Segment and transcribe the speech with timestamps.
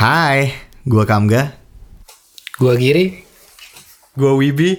[0.00, 0.56] Hai,
[0.88, 1.60] gua Kamga.
[2.56, 3.20] Gua Giri.
[4.16, 4.72] Gua Wibi.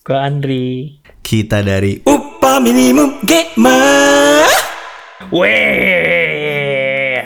[0.00, 0.96] Gua Andri.
[1.20, 4.48] Kita dari Upah minimum gamer.
[5.28, 7.20] Weh.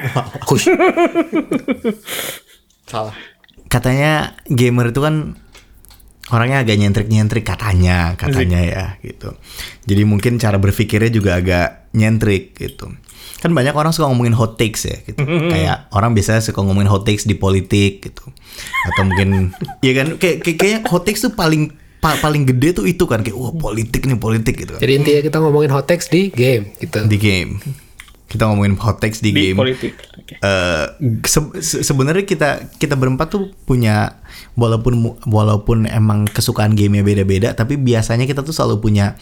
[2.90, 3.14] Salah.
[3.70, 5.38] katanya gamer itu kan
[6.34, 9.38] orangnya agak nyentrik-nyentrik katanya, katanya ya gitu.
[9.86, 12.90] Jadi mungkin cara berpikirnya juga agak nyentrik gitu.
[13.38, 15.22] Kan banyak orang suka ngomongin hot takes ya gitu.
[15.52, 18.24] Kayak orang biasanya suka ngomongin hot takes di politik gitu.
[18.92, 19.52] Atau mungkin
[19.86, 23.24] ya kan kayak kayak kayaknya hot takes tuh paling pa- paling gede tuh itu kan
[23.24, 24.74] kayak wah politik nih politik gitu.
[24.76, 27.02] Jadi intinya kita ngomongin hot text di game gitu.
[27.06, 27.62] Di game.
[28.26, 29.58] Kita ngomongin hot takes di, Di game.
[29.58, 29.94] politik.
[30.18, 30.34] Oke.
[30.36, 30.84] eh
[31.22, 34.18] se- se- sebenarnya kita kita berempat tuh punya
[34.54, 39.14] walaupun walaupun emang kesukaan gamenya beda-beda tapi biasanya kita tuh selalu punya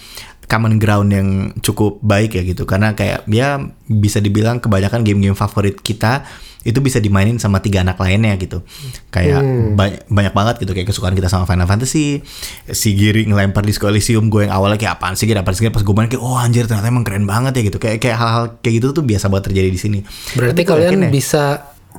[0.44, 1.28] common ground yang
[1.60, 6.24] cukup baik ya gitu karena kayak ya bisa dibilang kebanyakan game-game favorit kita
[6.64, 8.64] itu bisa dimainin sama tiga anak lainnya gitu.
[9.12, 9.44] Kayak
[9.76, 12.24] banyak banyak banget gitu kayak kesukaan kita sama Final Fantasy.
[12.66, 15.62] Si Giri ngelempar di Elysium gue yang awalnya kayak apaan sih Giri apaan sih?
[15.62, 15.76] Giri?
[15.76, 17.76] pas gue main kayak oh anjir ternyata emang keren banget ya gitu.
[17.76, 19.98] Kayak kayak hal-hal kayak gitu tuh biasa banget terjadi di sini.
[20.32, 21.44] Berarti Tapi gue kalian ya, bisa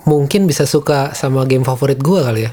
[0.03, 2.51] mungkin bisa suka sama game favorit gua kali ya.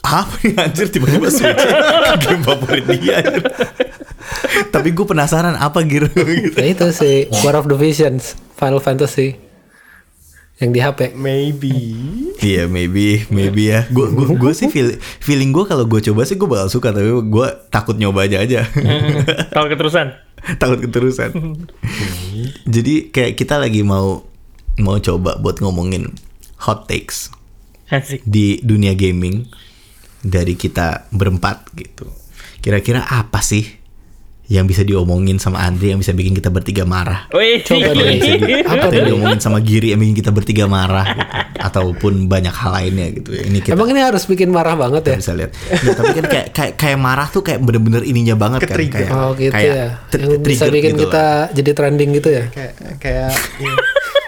[0.00, 1.60] apa nih anjir tiba-tiba switch
[2.24, 3.44] game favorit dia anjir.
[4.72, 9.36] tapi gue penasaran apa gitu gitu Ya itu sih War of the Visions Final Fantasy
[10.60, 11.16] yang di HP.
[11.16, 11.72] Maybe.
[12.40, 16.40] Iya maybe maybe ya gue gue gue sih feel, feeling gue kalau gue coba sih
[16.40, 18.64] gue bakal suka tapi gue takut nyoba aja aja
[19.52, 20.16] Kalau keterusan.
[20.56, 21.36] takut keterusan
[22.74, 24.24] jadi kayak kita lagi mau
[24.80, 26.16] mau coba buat ngomongin
[26.56, 27.28] hot takes
[27.92, 28.24] Asik.
[28.24, 29.44] di dunia gaming
[30.24, 32.08] dari kita berempat gitu
[32.64, 33.68] kira-kira apa sih
[34.50, 37.62] yang bisa diomongin sama Andri yang bisa bikin kita bertiga marah Wih.
[37.62, 38.18] Coba deh.
[38.66, 41.22] apa yang diomongin sama Giri yang bikin kita bertiga marah gitu.
[41.60, 45.16] ataupun banyak hal lainnya gitu ya ini kita Emang ini harus bikin marah banget ya?
[45.16, 48.74] bisa lihat Nggak, tapi kan kayak kayak kayak marah tuh kayak bener-bener ininya banget kan
[48.74, 49.88] kayak Oh gitu kayak ya.
[50.10, 51.38] tr- Yang bisa bikin gitu kita lah.
[51.52, 52.44] jadi trending gitu ya.
[52.50, 53.30] Kayak kayak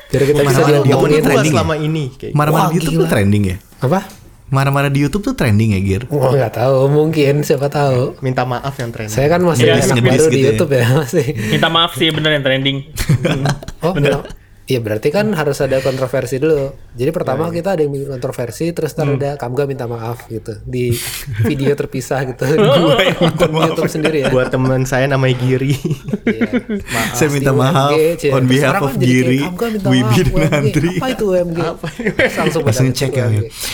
[0.07, 1.21] Biar kita bisa di diomongin.
[1.21, 1.55] Trending ya?
[1.59, 4.22] selama ini kayak marah-marah di tuh trending ya Apa?
[4.53, 8.21] Marah-marah di YouTube tuh trending ya Gir Oh nggak tahu, mungkin siapa tahu.
[8.21, 9.09] minta maaf yang tren.
[9.09, 10.47] Saya kan masih Iya, anak baru gitu di ya.
[10.53, 11.25] YouTube ya masih.
[11.49, 12.79] Minta maaf sih bener yang trending.
[13.81, 14.29] Oh, benar.
[14.63, 16.71] Iya berarti kan harus ada kontroversi dulu.
[16.95, 20.95] Jadi pertama kita ada yang bikin kontroversi, terus ntar ada Kamga minta maaf gitu di
[21.51, 22.47] video terpisah gitu.
[22.47, 24.31] Gue yang akun YouTube sendiri ya.
[24.31, 25.75] Buat teman saya namanya Giri.
[26.23, 26.79] Iya.
[26.79, 30.53] Maaf, Saya minta maaf UMG, on behalf of kan Giri, minta Wibi, maaf, dan.
[30.63, 30.91] Andri.
[30.95, 31.59] Apa itu UMG?
[32.15, 33.27] Terus langsung cek ya.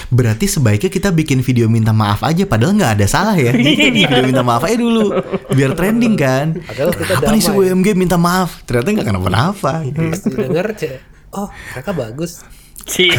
[0.09, 3.53] Berarti sebaiknya kita bikin video minta maaf aja padahal nggak ada salah ya.
[3.61, 5.13] Bikin video minta maaf aja dulu
[5.53, 6.57] biar trending kan.
[6.65, 7.69] Padahal kita Kenapa nih si damai.
[7.69, 8.65] UMG minta maaf?
[8.65, 9.73] Ternyata nggak kenapa-napa.
[9.85, 10.99] Terus denger Cie.
[11.31, 12.43] Oh mereka bagus.
[12.85, 13.13] Ci.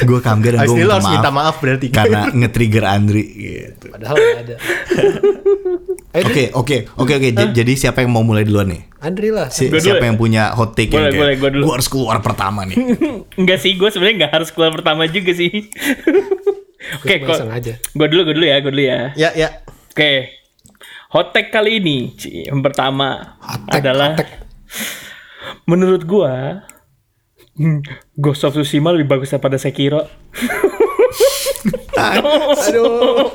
[0.00, 1.86] gue kamga dan gue minta harus maaf, minta maaf berarti.
[1.88, 3.86] karena nge-trigger Andri gitu.
[3.90, 4.56] Padahal nggak ada.
[6.20, 7.28] Oke oke oke oke.
[7.32, 8.82] Jadi siapa yang mau mulai duluan nih?
[9.00, 9.48] Andri lah.
[9.48, 10.12] Si- Gua siapa ya?
[10.12, 11.62] yang punya hot take yang Boleh, kayak boleh, gua dulu.
[11.64, 12.76] "Gua harus keluar pertama nih.
[13.40, 15.48] Enggak sih, gue sebenarnya nggak harus keluar pertama juga sih.
[17.00, 17.74] Oke, aja.
[17.92, 19.00] Gue dulu, gue dulu ya, gue dulu ya.
[19.16, 19.48] Ya ya.
[19.92, 20.36] Oke.
[21.10, 22.14] Hot take kali ini,
[22.46, 23.36] yang pertama
[23.66, 24.32] take, adalah hot take.
[25.64, 26.64] Menurut gua
[28.16, 30.08] Ghost of Tsushima lebih bagus daripada Sekiro.
[32.00, 33.28] Aduh.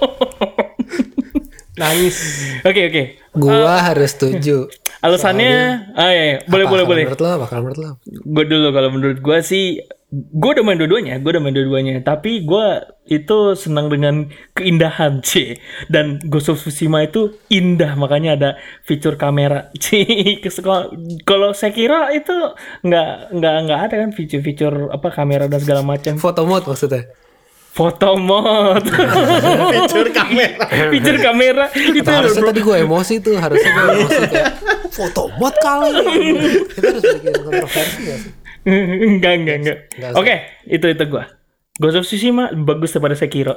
[1.77, 2.17] Nangis.
[2.66, 3.03] Oke, oke.
[3.35, 4.71] Gua harus setuju.
[5.05, 5.53] Alasannya,
[5.93, 6.38] ah, iya, iya.
[6.49, 7.03] boleh, Apa boleh, boleh.
[7.05, 7.89] Menurut lo, bakal menurut lo.
[8.09, 9.66] Gue dulu kalau menurut gue sih,
[10.09, 12.01] gue udah main dua-duanya, gue udah main dua-duanya.
[12.01, 12.67] Tapi gue
[13.05, 15.61] itu senang dengan keindahan, c.
[15.85, 18.49] Dan Ghost of Tsushima itu indah, makanya ada
[18.81, 20.01] fitur kamera, c.
[21.22, 22.33] Kalau Sekiro itu
[22.81, 26.17] nggak nggak nggak ada kan fitur-fitur apa kamera dan segala macam.
[26.17, 27.25] Foto mode maksudnya.
[27.75, 30.63] Foto mode, Fitur kamera.
[30.88, 31.66] fitur kamera.
[31.75, 34.52] Itu harusnya tadi gue emosi tuh harusnya gue emosi kayak
[34.90, 35.91] foto bot kali.
[36.72, 38.31] Kita harus bikin kontroversi gak sih?
[39.12, 39.78] Enggak enggak enggak.
[40.16, 40.35] Oke,
[40.66, 41.24] itu itu gue.
[41.76, 43.55] Ghost of Tsushima bagus daripada Sekiro.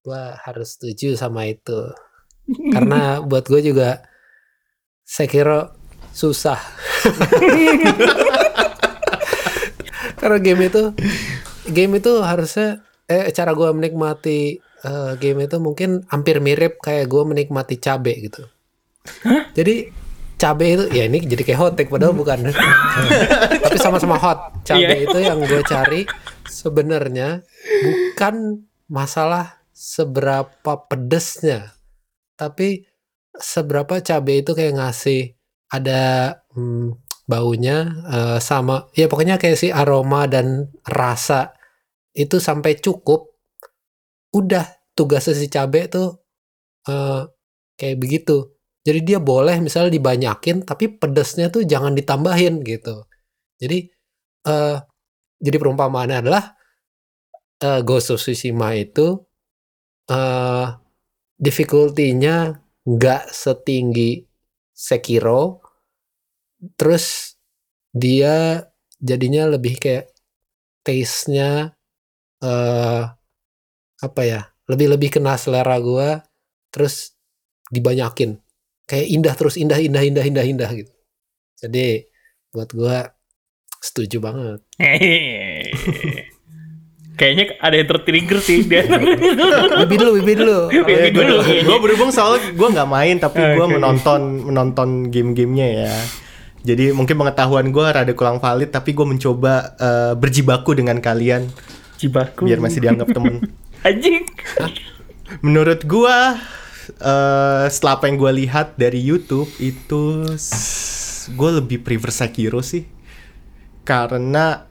[0.00, 1.92] gue harus setuju sama itu.
[2.72, 4.00] Karena buat gue juga
[5.04, 5.76] Sekiro
[6.10, 6.56] susah.
[10.18, 10.82] Karena game itu
[11.68, 17.22] game itu harusnya eh cara gue menikmati eh, game itu mungkin hampir mirip kayak gue
[17.24, 18.44] menikmati cabe gitu.
[19.56, 19.88] Jadi
[20.38, 22.52] cabe itu ya ini jadi kayak hot take padahal bukan.
[23.64, 24.62] Tapi sama-sama hot.
[24.62, 25.08] Cabe Iya.
[25.08, 26.04] itu yang gue cari
[26.46, 27.42] sebenarnya
[27.84, 31.76] bukan masalah seberapa pedesnya
[32.34, 32.86] tapi
[33.34, 35.38] seberapa cabe itu kayak ngasih
[35.70, 41.57] ada hmm, baunya eh, sama ya pokoknya kayak si aroma dan rasa
[42.18, 43.30] itu sampai cukup
[44.34, 44.64] udah
[44.98, 46.18] tugasnya si cabe tuh
[46.90, 47.22] eh,
[47.78, 48.58] kayak begitu.
[48.82, 53.06] Jadi dia boleh misalnya dibanyakin tapi pedesnya tuh jangan ditambahin gitu.
[53.62, 53.78] Jadi
[54.48, 54.78] eh
[55.38, 56.44] jadi perumpamaannya adalah
[57.62, 59.06] eh Ghost of Tsushima itu
[60.10, 60.66] eh
[61.38, 64.26] difficulty-nya nggak setinggi
[64.74, 65.62] Sekiro
[66.74, 67.34] terus
[67.94, 68.66] dia
[68.98, 70.10] jadinya lebih kayak
[70.82, 71.77] taste-nya
[72.44, 73.02] eh
[73.98, 76.22] apa ya lebih lebih kena selera gua
[76.70, 77.18] terus
[77.72, 78.38] dibanyakin
[78.86, 80.94] kayak indah terus indah indah indah indah indah gitu
[81.58, 82.06] jadi
[82.54, 83.10] buat gua
[83.82, 84.60] setuju banget
[87.18, 88.86] Kayaknya ada yang tertrigger sih dia.
[89.82, 91.36] Bibi dulu bibi dulu Bibi dulu.
[91.42, 93.74] gue berhubung soalnya gue nggak main tapi gue Oke.
[93.74, 95.92] menonton menonton game-gamenya ya.
[96.62, 101.50] Jadi mungkin pengetahuan gue rada kurang valid tapi gue mencoba eh, berjibaku dengan kalian
[101.98, 102.46] Cibaku.
[102.46, 103.42] biar masih dianggap temen.
[103.88, 104.22] anjing.
[105.42, 106.38] Menurut gua
[107.02, 110.24] eh setelah apa yang gua lihat dari YouTube itu
[111.28, 112.88] gue lebih prefer Sekiro sih.
[113.84, 114.64] Karena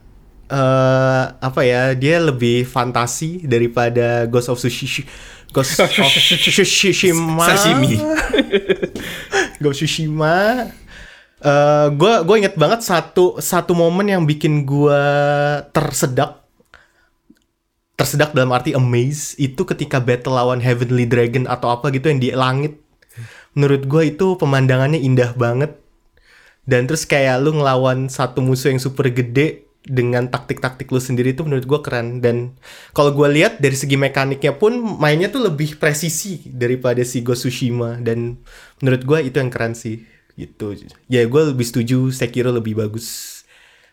[0.48, 5.06] eh apa ya, dia lebih fantasi daripada Ghost of Tsushima.
[5.52, 7.44] Ghost of Tsushima.
[7.44, 8.00] Sashimi.
[9.62, 10.66] Ghost of Tsushima.
[11.38, 14.98] Eh gua gue inget banget satu satu momen yang bikin gua
[15.70, 16.47] tersedak
[17.98, 22.30] tersedak dalam arti amaze itu ketika battle lawan Heavenly Dragon atau apa gitu yang di
[22.30, 22.78] langit.
[23.58, 25.74] Menurut gua itu pemandangannya indah banget.
[26.62, 31.42] Dan terus kayak lu ngelawan satu musuh yang super gede dengan taktik-taktik lu sendiri itu
[31.42, 32.54] menurut gua keren dan
[32.92, 37.96] kalau gua lihat dari segi mekaniknya pun mainnya tuh lebih presisi daripada si of Tsushima
[37.96, 38.36] dan
[38.84, 40.04] menurut gua itu yang keren sih
[40.36, 40.76] gitu
[41.08, 43.37] ya gua lebih setuju Sekiro lebih bagus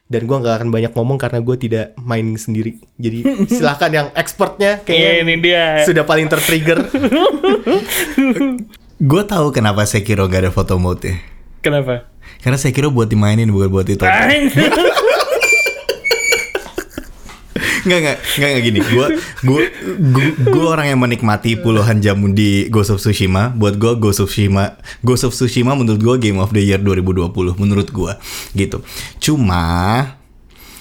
[0.06, 4.86] dan gua nggak akan banyak ngomong karena gue tidak main sendiri jadi silahkan yang expertnya
[4.86, 5.66] kayaknya Ini dia.
[5.81, 6.86] sudah paling tertrigger
[8.96, 11.19] Gue tahu kenapa Sekiro gak ada photo mode ya.
[11.60, 12.07] Kenapa?
[12.40, 14.07] Karena Sekiro buat dimainin bukan buat itu.
[17.86, 17.94] Anjing.
[17.94, 18.80] Nggak, nggak, nggak, nggak gini.
[18.82, 19.08] Gue,
[19.46, 19.66] gue,
[20.42, 23.54] gue orang yang menikmati puluhan jam di Ghost of Tsushima.
[23.54, 27.62] Buat gue Ghost of Tsushima, Ghost of Tsushima menurut gue Game of the Year 2020
[27.62, 28.14] menurut gue
[28.58, 28.82] gitu.
[29.22, 29.64] Cuma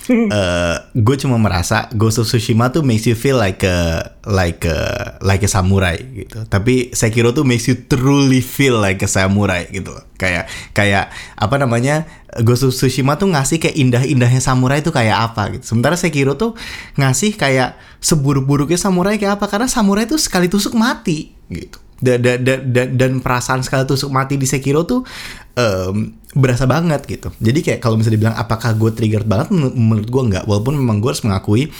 [0.04, 5.16] eh gue cuma merasa Ghost of Tsushima tuh makes you feel like a like a
[5.24, 6.44] like a samurai gitu.
[6.44, 9.96] Tapi Sekiro tuh makes you truly feel like a samurai gitu.
[10.20, 11.08] Kayak kayak
[11.40, 12.04] apa namanya?
[12.42, 15.74] Ghost of Tsushima tuh ngasih kayak indah-indahnya samurai tuh kayak apa gitu.
[15.74, 16.58] Sementara Sekiro tuh
[16.98, 19.46] ngasih kayak seburuk-buruknya samurai kayak apa?
[19.46, 21.78] Karena samurai tuh sekali tusuk mati gitu.
[22.04, 25.06] Dan, dan, dan, dan, perasaan sekali tusuk mati di Sekiro tuh
[25.54, 27.30] em, berasa banget gitu.
[27.38, 30.44] Jadi kayak kalau misalnya dibilang apakah gue triggered banget menurut, gue nggak.
[30.50, 31.70] Walaupun memang gue harus mengakui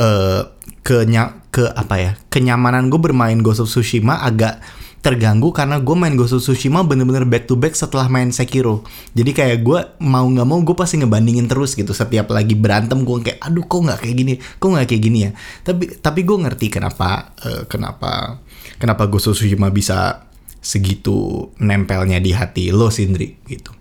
[0.00, 0.42] eh
[0.82, 4.58] kenya ke apa ya kenyamanan gue bermain Ghost of Tsushima agak
[5.02, 8.86] terganggu karena gue main Ghost of Tsushima bener-bener back to back setelah main Sekiro.
[9.18, 11.90] Jadi kayak gue mau nggak mau gue pasti ngebandingin terus gitu.
[11.90, 15.30] Setiap lagi berantem gue kayak aduh kok nggak kayak gini, kok nggak kayak gini ya.
[15.66, 18.38] Tapi tapi gue ngerti kenapa eh, kenapa
[18.78, 20.30] kenapa Ghost of Tsushima bisa
[20.62, 23.74] segitu nempelnya di hati lo Sindri gitu.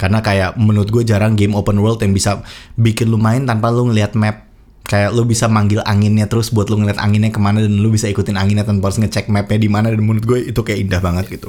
[0.00, 2.40] Karena kayak menurut gue jarang game open world yang bisa
[2.80, 4.48] bikin lu main tanpa lu ngeliat map.
[4.82, 8.10] Kayak lu bisa manggil anginnya terus buat lu ngeliat anginnya ke mana dan lu bisa
[8.10, 11.30] ikutin anginnya tanpa harus ngecek mapnya di mana dan menurut gue itu kayak indah banget
[11.30, 11.48] gitu.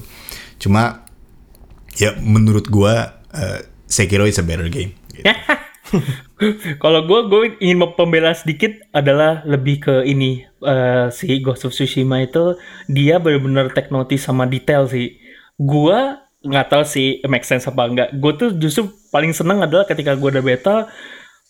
[0.62, 1.04] Cuma
[1.98, 2.94] ya menurut gue
[3.34, 3.60] eh,
[3.90, 4.94] Sekiro is a better game.
[5.14, 5.26] gitu.
[6.84, 12.24] Kalau gue gue ingin pembela sedikit adalah lebih ke ini eh, si Ghost of Tsushima
[12.26, 12.58] itu
[12.90, 15.18] dia benar-benar take notice sama detail sih.
[15.60, 18.10] Gue nggak tahu sih make sense apa enggak.
[18.18, 20.76] Gue tuh justru paling seneng adalah ketika gue udah beta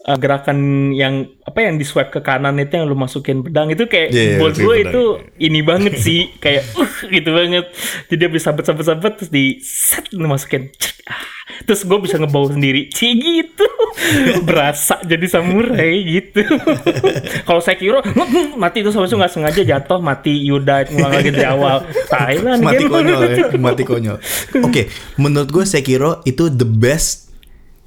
[0.03, 3.87] eh, gerakan yang apa yang di swipe ke kanan itu yang lu masukin pedang itu
[3.87, 5.03] kayak Iya, iya, buat gue itu
[5.39, 7.65] ini banget sih kayak uh, gitu banget.
[8.11, 10.71] Jadi dia bisa sabet sabet sabet terus di set lu masukin.
[10.71, 11.33] Cek, ah.
[11.63, 12.87] Terus gue bisa ngebawa sendiri.
[12.89, 13.67] Cie gitu.
[14.47, 16.41] Berasa jadi samurai gitu.
[17.47, 17.99] Kalau saya kira
[18.55, 21.83] mati itu sama nggak sengaja jatuh mati died ngulang lagi dari awal.
[22.07, 22.93] Thailand mati game.
[22.93, 24.17] konyol ya, mati konyol.
[24.63, 24.87] Oke,
[25.19, 27.32] menurut gue Sekiro itu the best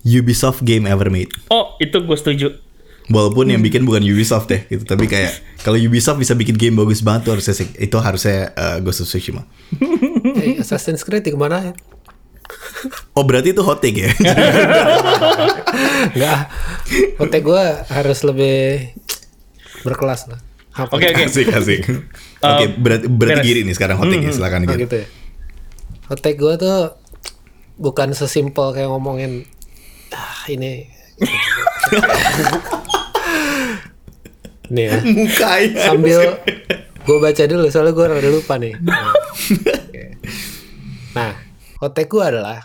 [0.06, 1.34] Ubisoft game ever made.
[1.50, 2.48] Oh, itu gue setuju.
[3.06, 7.02] Walaupun yang bikin bukan Ubisoft deh gitu, tapi kayak kalau Ubisoft bisa bikin game bagus
[7.02, 9.42] banget tuh harusnya itu harusnya eh, Ghost of Tsushima.
[10.36, 11.72] Eh, Assassin's Creed ke mana ya?
[13.16, 14.12] Oh berarti itu hot take ya?
[16.14, 16.40] Enggak.
[17.16, 18.56] Kontek gue harus lebih
[19.82, 20.40] berkelas lah.
[20.92, 21.24] Oke, oke.
[21.24, 21.80] asik asik.
[22.44, 23.46] Oke berarti berarti beres.
[23.48, 25.06] giri nih sekarang hot take silakan Oh, gitu ya.
[26.06, 26.78] Kontek gue tuh
[27.80, 29.48] bukan sesimpel kayak ngomongin
[30.14, 30.86] ah, ini.
[34.70, 34.98] Nih ya.
[35.02, 35.82] Mukanya.
[35.90, 36.20] sambil
[37.06, 38.74] gue baca dulu soalnya gue rada lupa nih.
[41.16, 41.32] Nah, nah
[41.88, 42.60] gue adalah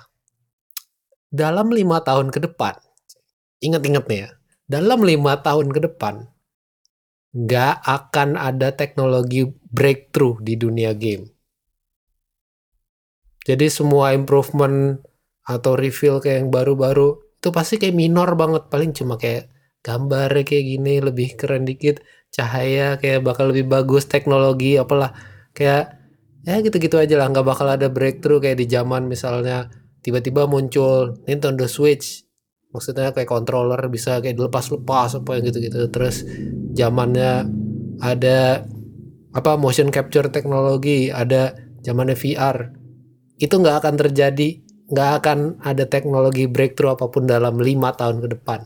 [1.32, 2.76] dalam lima tahun ke depan
[3.64, 4.30] ingat-ingat nih ya
[4.68, 6.28] dalam lima tahun ke depan
[7.32, 11.32] nggak akan ada teknologi breakthrough di dunia game.
[13.48, 15.00] Jadi semua improvement
[15.48, 19.50] atau reveal kayak yang baru-baru itu pasti kayak minor banget paling cuma kayak
[19.82, 25.10] gambarnya kayak gini lebih keren dikit cahaya kayak bakal lebih bagus teknologi apalah.
[25.58, 25.98] Kayak
[26.46, 29.74] ya gitu-gitu aja lah nggak bakal ada breakthrough kayak di zaman misalnya
[30.06, 32.22] tiba-tiba muncul Nintendo Switch.
[32.72, 35.90] Maksudnya kayak controller bisa kayak dilepas-lepas apa yang gitu-gitu.
[35.90, 36.22] Terus
[36.78, 37.50] zamannya
[38.06, 38.70] ada
[39.34, 42.70] apa motion capture teknologi ada zamannya VR
[43.42, 48.28] itu nggak akan terjadi nggak akan ada teknologi breakthrough apa pun dalam lima tahun ke
[48.36, 48.60] depan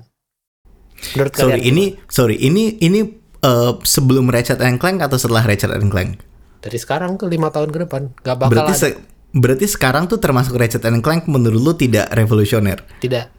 [1.14, 3.00] menurut Sorry, kalian ini sorry, ini ini
[3.42, 6.20] eh, sebelum Ratchet and Clank atau setelah Ratchet and Clank?
[6.60, 8.82] dari sekarang ke lima tahun ke depan nggak bakal Berarti ada.
[8.82, 9.00] se-
[9.32, 12.82] berarti sekarang tuh termasuk Ratchet and Clank menurut lu tidak revolusioner.
[12.98, 13.30] tidak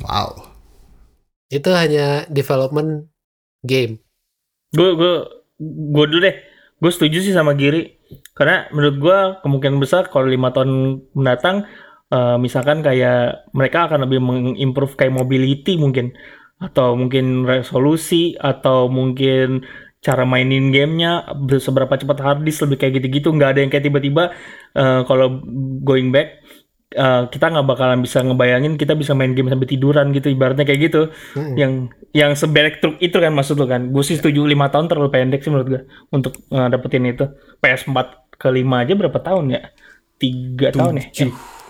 [0.00, 0.50] Wow.
[1.48, 3.06] itu hanya development
[3.62, 4.02] game
[4.72, 5.14] gue gue
[5.94, 6.36] gue dulu deh
[6.74, 7.94] gue setuju sih sama Giri
[8.34, 10.70] karena menurut gue kemungkinan besar kalau lima tahun
[11.14, 11.64] mendatang
[12.12, 16.12] eh, misalkan kayak mereka akan lebih mengimprove kayak mobility mungkin.
[16.60, 19.66] Atau mungkin resolusi atau mungkin
[20.04, 21.24] cara mainin gamenya
[21.56, 23.28] seberapa cepat hard disk lebih kayak gitu-gitu.
[23.32, 24.24] Nggak ada yang kayak tiba-tiba
[24.76, 25.40] eh, kalau
[25.84, 26.44] going back
[26.94, 30.80] eh, kita nggak bakalan bisa ngebayangin kita bisa main game sampai tiduran gitu ibaratnya kayak
[30.92, 31.02] gitu.
[31.34, 31.56] Mm-mm.
[31.58, 31.72] yang
[32.14, 33.90] yang seberek truk itu kan maksud lu kan?
[33.90, 35.82] Gue sih setuju lima tahun terlalu pendek sih menurut gue
[36.14, 37.24] untuk eh, dapetin itu.
[37.58, 37.98] PS4
[38.36, 39.60] ke 5 aja berapa tahun ya?
[40.20, 41.06] Tiga tahun ya.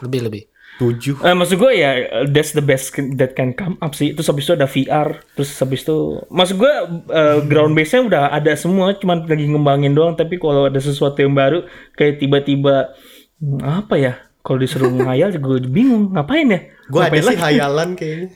[0.04, 0.42] Lebih lebih.
[0.74, 1.22] Tujuh.
[1.22, 1.90] Eh, maksud gue ya
[2.26, 4.10] that's the best that can come up sih.
[4.10, 5.08] Terus habis itu ada VR
[5.38, 6.72] terus habis itu maksud gue
[7.14, 10.18] eh, ground base nya udah ada semua cuman lagi ngembangin doang.
[10.18, 11.62] Tapi kalau ada sesuatu yang baru
[11.94, 12.90] kayak tiba-tiba
[13.38, 14.12] hmm, apa ya?
[14.42, 16.60] Kalau disuruh ngayal gue bingung ngapain ya?
[16.90, 18.28] Gue ada Ngapain sih hayalan kayaknya.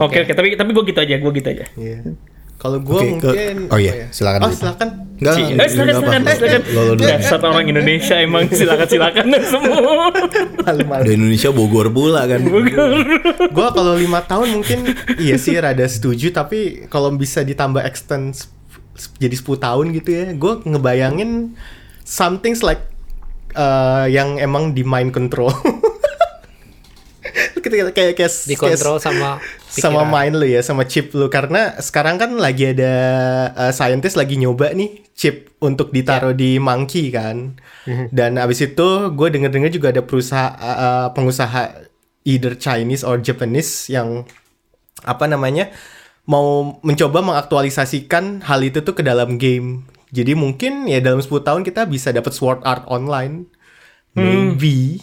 [0.00, 0.32] oke oke.
[0.36, 1.64] tapi tapi gue gitu aja gue gitu aja.
[1.80, 1.98] Iya.
[2.60, 4.06] Kalau gue ke- mungkin oh iya, ya?
[4.10, 4.88] silakan Oh, silakan.
[5.16, 6.36] Enggak, Eh, enggak, silakan, enggak silakan, apa-apa.
[6.36, 6.60] silakan.
[6.66, 7.04] Lo lo dulu.
[7.06, 9.80] Dasar orang Indonesia emang silakan silakan semua.
[10.60, 11.02] Malu-malu.
[11.02, 12.40] Di Indonesia Bogor pula kan.
[13.50, 14.78] gue kalau lima tahun mungkin
[15.16, 18.36] iya sih rada setuju tapi kalau bisa ditambah extend
[19.16, 21.56] jadi 10 tahun gitu ya gue ngebayangin
[22.02, 22.84] something like
[23.54, 25.48] uh, yang emang di mind control
[27.60, 30.10] kayak kayak kayak dikontrol sama sama pikiran.
[30.10, 31.30] mind lu ya sama chip lu.
[31.30, 32.94] Karena sekarang kan lagi ada
[33.54, 37.60] uh, scientist lagi nyoba nih chip untuk ditaruh di monkey kan.
[38.10, 41.90] Dan abis itu gue denger dengar juga ada perusahaan uh, pengusaha
[42.24, 44.28] either Chinese or Japanese yang
[45.00, 45.72] apa namanya
[46.28, 49.88] mau mencoba mengaktualisasikan hal itu tuh ke dalam game.
[50.10, 53.46] Jadi mungkin ya dalam 10 tahun kita bisa dapat Sword Art online.
[54.10, 54.98] Maybe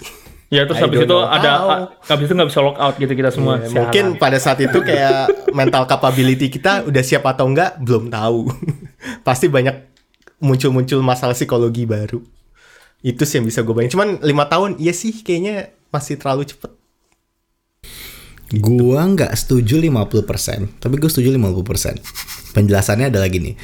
[0.47, 1.67] ya terus I habis itu know ada how.
[1.67, 3.59] a- habis itu nggak bisa lock out gitu kita semua.
[3.59, 3.73] Sialan.
[3.75, 8.47] mungkin pada saat itu kayak mental capability kita udah siap atau enggak belum tahu.
[9.27, 9.75] Pasti banyak
[10.39, 12.23] muncul-muncul masalah psikologi baru.
[13.01, 13.93] Itu sih yang bisa gue bayangin.
[13.93, 16.71] Cuman lima tahun, iya sih kayaknya masih terlalu cepet.
[18.57, 21.99] Gua nggak setuju 50%, tapi gue setuju 50%.
[22.55, 23.59] Penjelasannya adalah gini.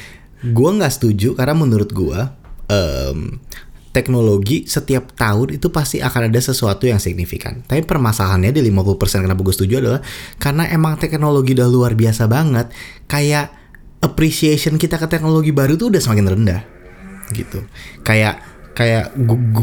[0.52, 2.36] Gua nggak setuju karena menurut gua
[2.68, 3.40] em,
[3.94, 7.62] teknologi setiap tahun itu pasti akan ada sesuatu yang signifikan.
[7.62, 10.00] Tapi permasalahannya di 50% kenapa gue setuju adalah
[10.42, 12.74] karena emang teknologi udah luar biasa banget.
[13.06, 13.54] Kayak
[14.02, 16.60] appreciation kita ke teknologi baru tuh udah semakin rendah.
[17.30, 17.62] Gitu.
[18.02, 18.42] Kayak
[18.74, 19.14] kayak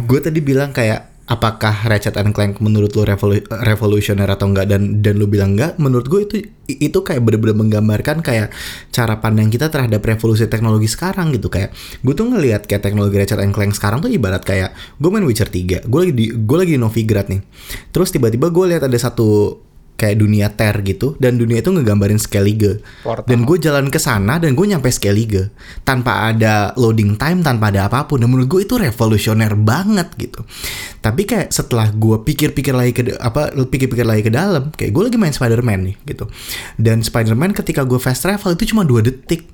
[0.07, 4.67] gue tadi bilang kayak apakah Ratchet and Clank menurut lo revolu- revolusioner atau enggak?
[4.67, 6.35] Dan dan lu bilang enggak menurut gue itu
[6.67, 8.51] itu kayak bener-bener menggambarkan kayak
[8.91, 11.47] cara pandang kita terhadap revolusi teknologi sekarang gitu.
[11.47, 11.71] Kayak
[12.03, 15.47] gue tuh ngelihat kayak teknologi Ratchet and Clank sekarang tuh ibarat kayak gue main Witcher
[15.47, 17.41] 3 gue lagi di gue lagi di Novigrad nih.
[17.95, 19.55] Terus tiba-tiba gue lihat ada satu
[20.01, 23.29] kayak dunia ter gitu dan dunia itu ngegambarin Skellige Portal.
[23.29, 25.53] dan gue jalan ke sana dan gue nyampe Skellige
[25.86, 28.17] tanpa ada loading time tanpa ada apa pun.
[28.17, 30.41] Dan menurut gue itu revolusioner banget gitu.
[31.05, 35.17] Tapi kayak setelah gue pikir-pikir lagi ke apa pikir-pikir lagi ke dalam kayak gue lagi
[35.22, 36.25] main Spider-Man nih gitu.
[36.81, 39.46] Dan Spider-Man ketika gue fast travel itu cuma dua detik.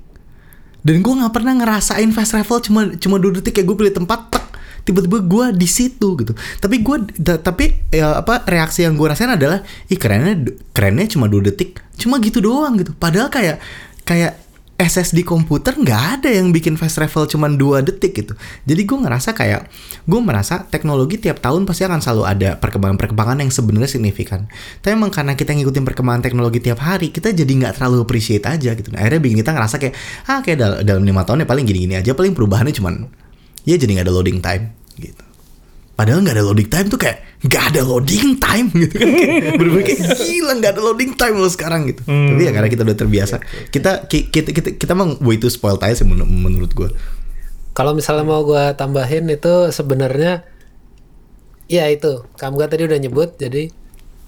[0.80, 3.60] Dan gue nggak pernah ngerasain fast travel cuma cuma dua detik.
[3.60, 4.47] Kayak gue pilih tempat tek
[4.88, 6.32] tiba-tiba gue di situ gitu
[6.64, 9.60] tapi gue tapi ya, apa reaksi yang gue rasain adalah
[9.92, 13.60] ih kerennya kerennya cuma dua detik cuma gitu doang gitu padahal kayak
[14.08, 18.38] kayak SSD komputer nggak ada yang bikin fast travel cuman 2 detik gitu.
[18.62, 19.66] Jadi gue ngerasa kayak
[20.06, 24.46] gue merasa teknologi tiap tahun pasti akan selalu ada perkembangan-perkembangan yang sebenarnya signifikan.
[24.78, 28.78] Tapi emang karena kita ngikutin perkembangan teknologi tiap hari, kita jadi nggak terlalu appreciate aja
[28.78, 28.94] gitu.
[28.94, 29.94] Nah, akhirnya bikin kita ngerasa kayak
[30.30, 33.10] ah kayak dal dalam lima tahun ya paling gini-gini aja, paling perubahannya cuman
[33.68, 35.20] ya jadi nggak ada loading time gitu.
[35.92, 39.08] Padahal nggak ada loading time tuh kayak nggak ada loading time gitu kan
[39.60, 42.00] bener-bener kayak gila nggak ada loading time lo sekarang gitu.
[42.06, 43.36] Tapi ya karena kita udah terbiasa,
[43.68, 46.88] kita ki- kita kita kita emang way too spoiled aja sih menur- menurut gue.
[47.76, 50.42] Kalau misalnya mau gua tambahin itu sebenarnya
[51.68, 53.68] ya itu Kamga tadi udah nyebut jadi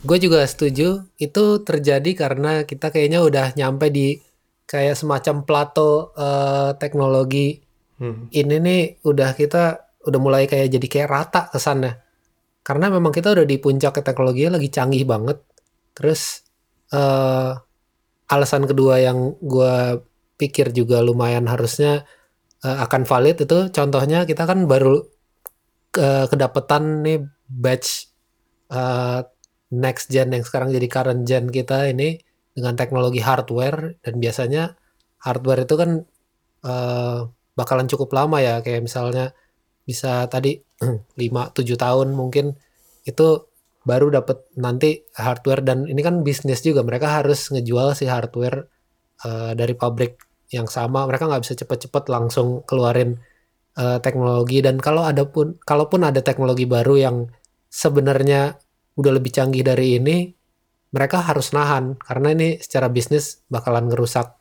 [0.01, 4.21] gue juga setuju itu terjadi karena kita kayaknya udah nyampe di
[4.65, 7.65] kayak semacam plato eh, teknologi
[8.33, 9.63] ini nih udah kita
[10.09, 12.01] udah mulai kayak jadi kayak rata kesannya.
[12.65, 15.39] Karena memang kita udah di puncak teknologinya lagi canggih banget.
[15.93, 16.45] Terus
[16.91, 17.53] eh
[18.31, 20.01] alasan kedua yang gua
[20.41, 22.09] pikir juga lumayan harusnya
[22.65, 25.05] eh, akan valid itu contohnya kita kan baru
[25.93, 28.09] ke kedapetan nih batch
[28.73, 29.21] eh,
[29.71, 32.19] next gen yang sekarang jadi current gen kita ini
[32.57, 34.01] dengan teknologi hardware.
[34.01, 34.75] Dan biasanya
[35.21, 35.91] hardware itu kan
[36.65, 37.21] eh,
[37.55, 38.61] bakalan cukup lama ya.
[38.65, 39.37] Kayak misalnya
[39.85, 40.61] bisa tadi
[41.21, 42.55] 5 7 tahun mungkin
[43.07, 43.27] itu
[43.85, 45.63] baru dapat nanti hardware.
[45.65, 48.69] Dan ini kan bisnis juga mereka harus ngejual si hardware
[49.25, 50.21] eh, dari pabrik
[50.53, 51.07] yang sama.
[51.09, 53.19] Mereka nggak bisa cepet-cepet langsung keluarin
[53.79, 54.61] eh, teknologi.
[54.65, 57.17] Dan kalau ada pun kalaupun ada teknologi baru yang
[57.71, 58.59] sebenarnya
[58.99, 60.17] udah lebih canggih dari ini
[60.91, 61.97] mereka harus nahan.
[61.99, 64.41] Karena ini secara bisnis bakalan ngerusak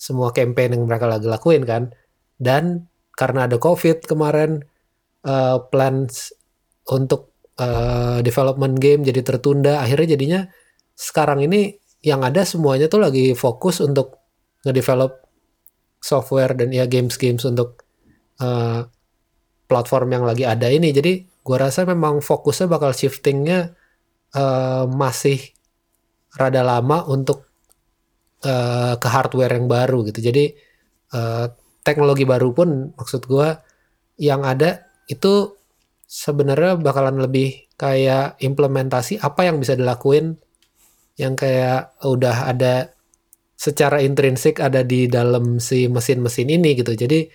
[0.00, 1.92] semua campaign yang mereka lagi lakuin kan
[2.40, 4.64] dan karena ada covid kemarin
[5.28, 6.32] eh, plans
[6.88, 9.84] untuk eh, development game jadi tertunda.
[9.84, 10.40] Akhirnya jadinya
[10.96, 14.16] sekarang ini yang ada semuanya tuh lagi fokus untuk
[14.64, 15.20] ngedevelop
[16.00, 17.84] software dan ya games-games untuk
[18.40, 18.88] eh,
[19.68, 20.90] platform yang lagi ada ini.
[20.90, 23.76] Jadi gua rasa memang fokusnya bakal shiftingnya
[24.32, 25.38] eh, masih
[26.40, 27.44] rada lama untuk
[28.48, 30.24] eh, ke hardware yang baru gitu.
[30.24, 30.44] Jadi
[31.12, 31.46] eh,
[31.86, 33.60] teknologi baru pun maksud gua
[34.20, 35.56] yang ada itu
[36.04, 40.36] sebenarnya bakalan lebih kayak implementasi apa yang bisa dilakuin
[41.16, 42.92] yang kayak udah ada
[43.60, 46.96] secara intrinsik ada di dalam si mesin-mesin ini gitu.
[46.96, 47.28] Jadi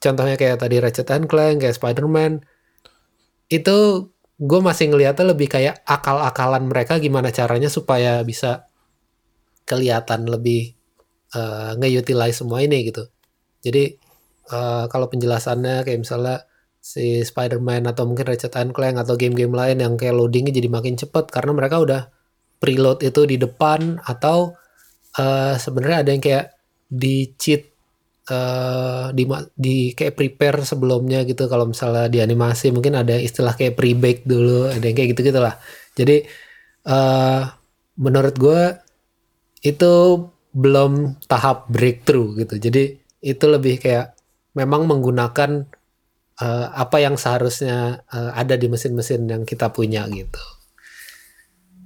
[0.00, 2.40] contohnya kayak tadi Ratchet and Clank, kayak Spider-Man
[3.52, 3.76] itu
[4.36, 8.68] gue masih ngeliatnya lebih kayak akal-akalan mereka gimana caranya supaya bisa
[9.68, 10.76] kelihatan lebih
[11.36, 13.04] eh, nge-utilize semua ini gitu.
[13.62, 13.84] Jadi
[14.52, 16.44] eh, kalau penjelasannya kayak misalnya
[16.80, 20.94] si Spider-Man atau mungkin Ratchet and Clank atau game-game lain yang kayak loadingnya jadi makin
[20.94, 22.02] cepet karena mereka udah
[22.62, 24.54] preload itu di depan atau
[25.18, 26.46] eh, sebenarnya ada yang kayak
[26.86, 27.62] di cheat
[28.30, 29.24] eh, di
[29.58, 31.50] di kayak prepare sebelumnya gitu.
[31.50, 35.54] Kalau misalnya di animasi mungkin ada istilah kayak pre-bake dulu ada yang kayak gitu gitulah
[35.96, 36.16] jadi
[36.86, 37.42] eh
[37.96, 38.62] menurut gue
[39.64, 39.94] itu
[40.56, 42.56] belum tahap breakthrough gitu.
[42.60, 42.84] Jadi
[43.20, 44.12] itu lebih kayak
[44.52, 45.64] memang menggunakan
[46.36, 50.40] eh, apa yang seharusnya eh, ada di mesin-mesin yang kita punya gitu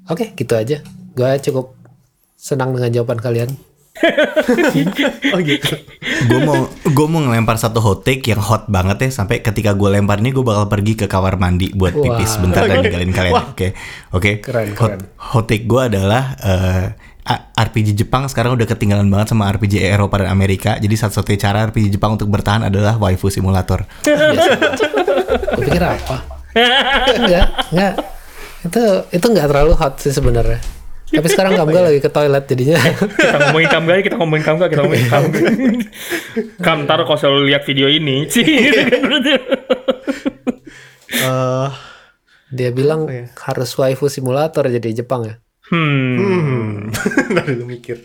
[0.06, 1.74] oke gitu aja gue cukup
[2.34, 3.50] senang dengan jawaban kalian
[5.34, 5.76] Oh gitu.
[6.24, 9.88] gue mau gue mau ngelempar satu hot take yang hot banget ya sampai ketika gue
[9.90, 12.32] lempar ini gue bakal pergi ke kamar mandi buat pipis Wah.
[12.32, 13.34] sebentar dan ninggalin kalian.
[13.52, 13.76] Oke,
[14.10, 14.40] oke.
[14.40, 15.00] Keren, Hot, keren.
[15.20, 20.32] hot take gue adalah A- RPG Jepang sekarang udah ketinggalan banget sama RPG Eropa dan
[20.32, 20.80] Amerika.
[20.80, 23.84] Jadi satu-satunya cara RPG Jepang untuk bertahan adalah waifu simulator.
[24.00, 26.16] gue pikir apa?
[27.14, 27.94] Enggak enggak.
[28.66, 30.60] Itu itu enggak terlalu hot sih sebenarnya.
[31.10, 32.78] Tapi sekarang kamu lagi ke toilet jadinya.
[32.78, 35.22] Kita ngomongin kam gak kita ngomongin kam gak kita ngomongin kam
[36.62, 38.46] kam ntar kalau selalu lihat video ini sih.
[41.10, 41.68] Eh,
[42.54, 45.34] dia bilang harus waifu simulator jadi Jepang ya
[45.70, 46.14] hmm.
[46.18, 46.70] Hmm.
[47.48, 47.98] Dulu mikir.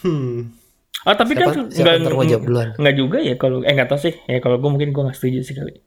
[0.00, 0.56] Hmm.
[1.04, 2.76] ah tapi siapa, kan siapa?
[2.76, 4.14] Nggak juga ya kalau eh nggak tahu sih.
[4.28, 5.80] Ya kalau gue mungkin gue nggak setuju sih kali.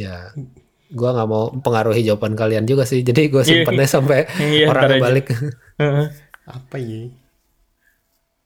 [0.00, 0.32] Ya
[0.94, 3.04] gua nggak mau mempengaruhi jawaban kalian juga sih.
[3.04, 5.04] Jadi gue simpennya sampai Iya, ntar orangnya aja.
[5.04, 5.26] balik.
[5.80, 6.06] Heeh.
[6.44, 7.08] Apa ya?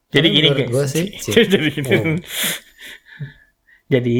[0.08, 0.70] jadi Tapi gini guys.
[0.72, 1.06] gua sih,
[1.36, 1.68] jadi,
[3.92, 4.18] jadi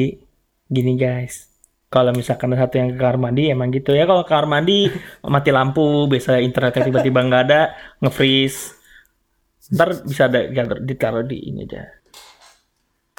[0.69, 1.48] gini guys
[1.89, 4.05] kalau misalkan ada satu yang ke kamar mandi emang gitu ya.
[4.05, 4.89] Kalau ke kamar mandi
[5.25, 7.61] mati lampu biasa internetnya tiba-tiba nggak ada
[8.01, 8.77] nge-freeze.
[9.73, 10.45] Ntar bisa ada
[10.81, 11.99] ditaruh di ini aja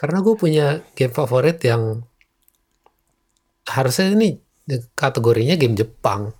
[0.00, 2.00] karena gue punya game favorit yang
[3.68, 4.40] harusnya ini
[4.96, 6.32] kategorinya game Jepang.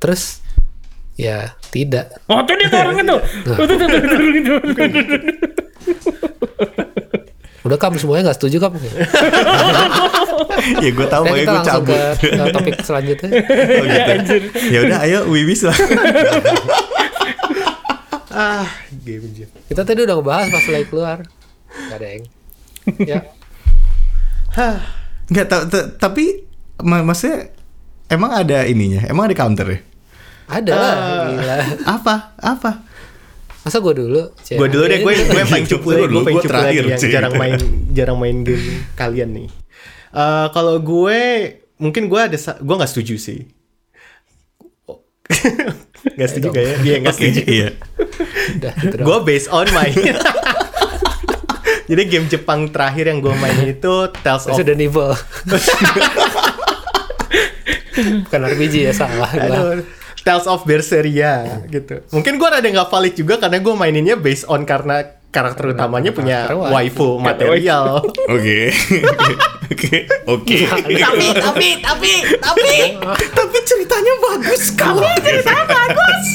[0.00, 0.40] Terus
[1.20, 2.08] ya tidak.
[2.32, 3.20] Oh tuh dia tuh, tuh, tuh.
[7.68, 8.72] Udah kam semuanya nggak setuju kam.
[10.78, 11.96] ya gue tahu Nah, makanya gue cabut.
[12.16, 13.30] ke, ke topik selanjutnya.
[13.30, 14.36] Oh, gitu.
[14.68, 15.76] ya udah ayo Wiwis lah.
[18.30, 18.62] Ah,
[18.96, 19.50] game jam.
[19.66, 21.18] Kita tadi udah ngebahas pas lagi keluar.
[21.90, 22.24] Gak ada yang.
[23.02, 23.20] Ya.
[25.26, 26.46] Enggak ta- tapi
[26.80, 27.50] ma- maksudnya
[28.06, 29.78] emang ada ininya, emang ada counter ya?
[30.46, 30.94] Ada lah.
[31.28, 31.56] Gila.
[31.86, 32.14] Apa?
[32.36, 32.70] Apa?
[33.60, 34.22] Masa gue dulu?
[34.34, 37.12] Gue dulu deh, gue gue yang paling cupu gue dulu, paling cupu terakhir, lagi yang
[37.12, 37.54] jarang main
[37.92, 39.48] jarang main game kalian nih.
[40.10, 41.20] Eh kalau gue
[41.78, 43.40] mungkin gue ada gue nggak setuju sih.
[46.00, 46.74] Gak setuju gak ya?
[46.80, 47.40] Iya gak setuju.
[47.44, 47.68] iya.
[49.06, 49.92] Gue based on main.
[51.90, 55.10] Jadi game Jepang terakhir yang gue main itu Tales of Resident Evil.
[58.24, 59.26] Bukan RPG ya salah.
[59.34, 59.82] Aduh,
[60.22, 62.00] Tales of Berseria gitu.
[62.14, 66.50] Mungkin gue rada nggak valid juga karena gue maininnya based on karena karakter utamanya punya
[66.50, 68.02] karakter waifu material.
[68.34, 68.74] Oke.
[69.70, 69.96] Oke.
[70.26, 70.58] Oke.
[70.66, 72.12] tapi tapi tapi
[72.42, 72.70] tapi
[73.14, 75.06] Tapi ceritanya bagus kamu.
[75.22, 76.26] Ceritanya bagus.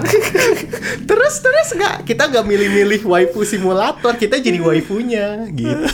[1.10, 5.74] terus terus nggak kita nggak milih-milih waifu simulator kita jadi waifunya gitu.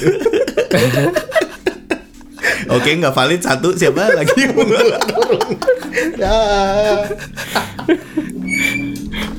[2.66, 4.46] Oke, nggak valid satu siapa lagi?
[6.18, 6.38] Ya.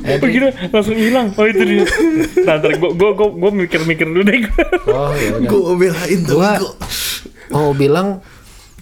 [0.09, 1.27] Oh gila, langsung hilang.
[1.33, 1.83] Oh itu dia.
[2.41, 4.39] Nah, ntar gue gue gue gue mikir-mikir dulu deh.
[4.87, 5.49] Oh ya udah.
[5.49, 6.37] Gue belain tuh.
[6.37, 6.73] Gua- gua.
[7.49, 8.23] Mau bilang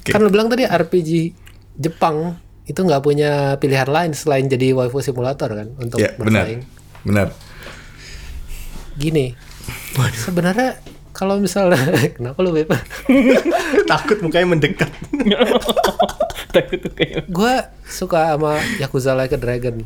[0.02, 1.34] kan lu bilang tadi RPG
[1.76, 6.46] Jepang itu nggak punya pilihan lain selain jadi waifu simulator kan untuk Ya, benar.
[6.46, 6.62] bersaing.
[7.04, 7.28] Benar.
[8.96, 9.34] Gini.
[10.16, 10.78] Sebenarnya
[11.12, 11.78] kalau misalnya
[12.16, 12.70] kenapa lu Beb?
[13.92, 14.90] Takut mukanya mendekat.
[16.54, 17.28] Takut tuh kayak.
[17.28, 19.84] gue suka sama Yakuza Like a Dragon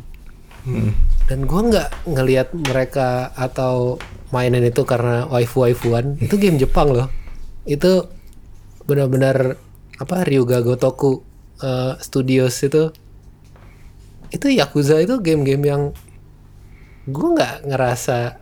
[1.29, 4.01] dan gue nggak ngelihat mereka atau
[4.33, 7.09] mainin itu karena waifu waifuan itu game Jepang loh.
[7.69, 8.09] Itu
[8.89, 9.57] benar-benar
[10.01, 11.21] apa Ryuga Gotoku
[11.61, 12.89] eh, Studios itu.
[14.29, 15.81] Itu Yakuza itu game-game yang
[17.09, 18.37] gue nggak ngerasa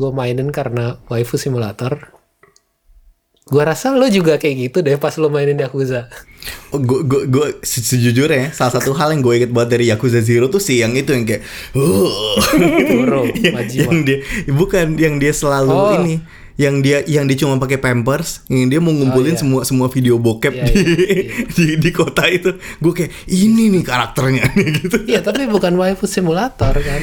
[0.00, 2.12] gue mainin karena waifu simulator.
[3.50, 6.08] Gue rasa lo juga kayak gitu deh pas lo mainin Yakuza
[6.70, 10.20] gue gue gue se- sejujurnya ya, salah satu hal yang gue inget banget dari Yakuza
[10.20, 11.42] Zero tuh sih yang itu yang kayak
[11.76, 15.94] uh, yang, yang dia bukan yang dia selalu Oh.
[15.98, 16.24] ini
[16.60, 19.40] yang dia yang dia cuma pakai pampers yang dia mau ngumpulin iya.
[19.40, 21.08] semua semua video bokep Iya, di, iya,
[21.56, 24.44] di di kota itu gue kayak ini nih karakternya
[24.84, 27.00] gitu Iya tapi bukan waifu simulator kan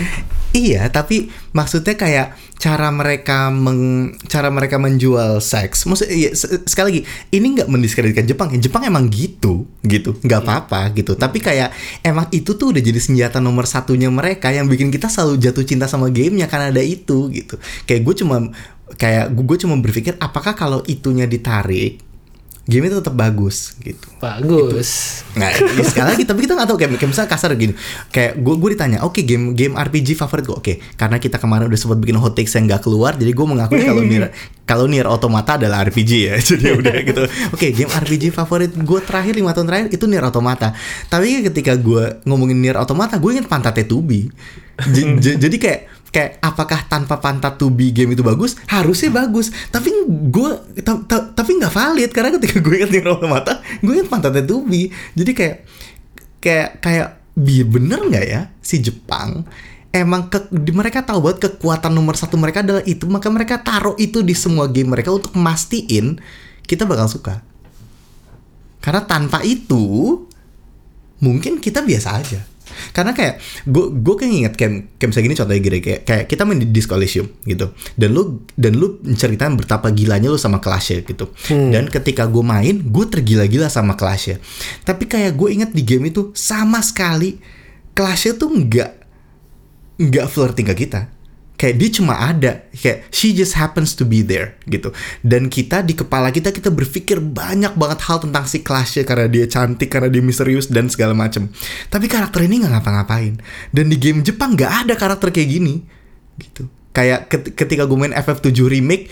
[0.56, 5.86] Iya, tapi maksudnya kayak cara mereka meng, cara mereka menjual seks.
[5.86, 7.02] Maksudnya iya, se- sekali lagi
[7.36, 8.50] ini nggak mendiskreditkan Jepang.
[8.56, 11.14] Ya, Jepang emang gitu, gitu, nggak apa-apa gitu.
[11.14, 11.70] Tapi kayak
[12.02, 15.86] emang itu tuh udah jadi senjata nomor satunya mereka yang bikin kita selalu jatuh cinta
[15.86, 17.60] sama gamenya karena ada itu gitu.
[17.86, 18.50] Kayak gue cuma
[18.96, 22.08] kayak gue cuma berpikir apakah kalau itunya ditarik
[22.68, 24.08] game itu tetap bagus gitu.
[24.20, 27.74] Bagus Nah, ya sekali lagi tapi kita nggak tahu kayak, kayak misalnya kasar gini.
[28.12, 31.80] Kayak gue gue ditanya, "Oke, game game RPG favorit gue." Oke, karena kita kemarin udah
[31.80, 34.36] sempat bikin hot takes yang nggak keluar, jadi gue mengakui kalau Nier
[34.68, 36.36] kalau Nier Automata adalah RPG ya.
[36.52, 37.24] Jadi udah gitu.
[37.56, 40.76] Oke, game RPG favorit gue terakhir lima tahun terakhir itu Nier Automata.
[41.08, 44.28] Tapi ketika gue ngomongin Nier Automata, gue inget pantatnya Tubi.
[45.40, 48.56] Jadi kayak kayak apakah tanpa pantat Tubi game itu bagus?
[48.68, 49.52] Harusnya bagus.
[49.70, 50.50] Tapi gue
[50.82, 54.90] ta- ta- tapi nggak valid karena ketika gue inget Nier Automata, gue inget pantatnya Tubi.
[55.14, 55.58] Jadi kayak
[56.42, 59.46] kayak kayak bi bener nggak ya si Jepang
[59.94, 64.26] emang ke, mereka tahu banget kekuatan nomor satu mereka adalah itu maka mereka taruh itu
[64.26, 66.18] di semua game mereka untuk mastiin
[66.66, 67.42] kita bakal suka
[68.82, 70.26] karena tanpa itu
[71.22, 72.42] mungkin kita biasa aja
[72.94, 76.42] karena kayak gue gue kayak inget kayak, kayak misalnya gini contohnya gini kayak kayak kita
[76.46, 77.72] main di Disco Elysium gitu.
[77.98, 81.32] Dan lu dan lu menceritain betapa gilanya lu sama Clash gitu.
[81.50, 84.40] Dan ketika gue main gue tergila-gila sama Clash
[84.84, 87.40] tapi kayak gue inget di game itu sama sekali
[87.96, 88.92] Clash tuh nggak
[89.98, 91.10] nggak flirting ke kita
[91.58, 92.70] kayak dia cuma ada.
[92.72, 94.94] Kayak she just happens to be there gitu.
[95.26, 99.50] Dan kita di kepala kita kita berpikir banyak banget hal tentang si Clash karena dia
[99.50, 101.50] cantik karena dia misterius dan segala macem.
[101.90, 103.42] Tapi karakter ini nggak ngapa-ngapain.
[103.74, 105.82] Dan di game Jepang nggak ada karakter kayak gini
[106.38, 106.70] gitu.
[106.94, 109.10] Kayak ket- ketika gue main FF7 remake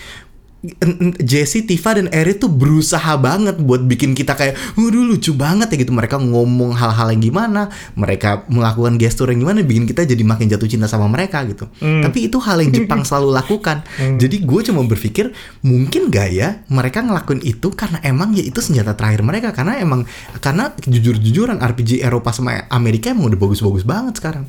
[1.22, 5.76] Jesse, Tifa dan Eri tuh berusaha banget buat bikin kita kayak, waduh lucu banget ya
[5.86, 5.92] gitu.
[5.94, 10.68] Mereka ngomong hal-hal yang gimana, mereka melakukan gestur yang gimana, bikin kita jadi makin jatuh
[10.68, 11.70] cinta sama mereka gitu.
[11.80, 13.86] Tapi itu hal yang Jepang selalu lakukan.
[14.18, 15.30] Jadi gue cuma berpikir,
[15.62, 19.54] mungkin gak ya mereka ngelakuin itu karena emang ya itu senjata terakhir mereka.
[19.54, 20.04] Karena emang,
[20.42, 24.46] karena jujur-jujuran RPG Eropa sama Amerika emang udah bagus-bagus banget sekarang.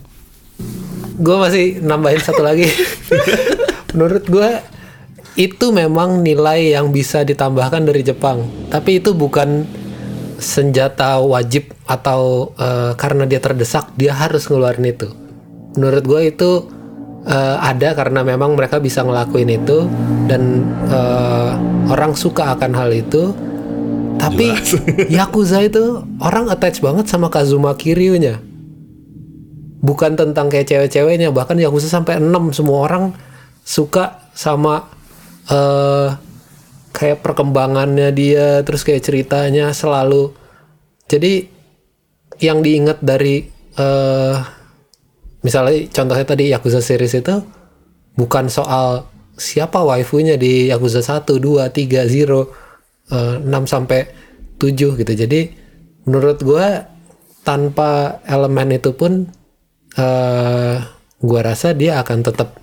[1.17, 2.65] gue masih nambahin satu lagi
[3.93, 4.49] menurut gue
[5.38, 8.41] itu memang nilai yang bisa ditambahkan dari Jepang.
[8.73, 9.69] Tapi itu bukan
[10.41, 15.13] senjata wajib atau eh, karena dia terdesak dia harus ngeluarin itu.
[15.78, 16.52] Menurut gue itu
[17.30, 19.86] eh, ada karena memang mereka bisa ngelakuin itu
[20.26, 21.52] dan eh,
[21.93, 23.30] orang suka akan hal itu.
[24.17, 24.50] Tapi
[25.21, 28.41] Yakuza itu orang attach banget sama Kazuma Kiryu-nya.
[29.86, 33.13] Bukan tentang kayak cewek-ceweknya bahkan Yakuza sampai 6 semua orang
[33.62, 34.96] suka sama
[35.47, 36.10] eh
[36.91, 40.33] kayak perkembangannya dia terus kayak ceritanya selalu
[41.07, 41.47] jadi
[42.41, 44.36] yang diingat dari eh
[45.45, 47.36] misalnya contohnya tadi Yakuza series itu
[48.17, 49.05] bukan soal
[49.38, 52.49] siapa waifunya di Yakuza 1, 2, 3, 0,
[53.13, 54.10] eh, 6 sampai
[54.57, 55.13] 7 gitu.
[55.13, 55.53] Jadi
[56.10, 56.89] menurut gua
[57.45, 59.29] tanpa elemen itu pun
[59.95, 60.75] eh
[61.21, 62.57] gua rasa dia akan tetap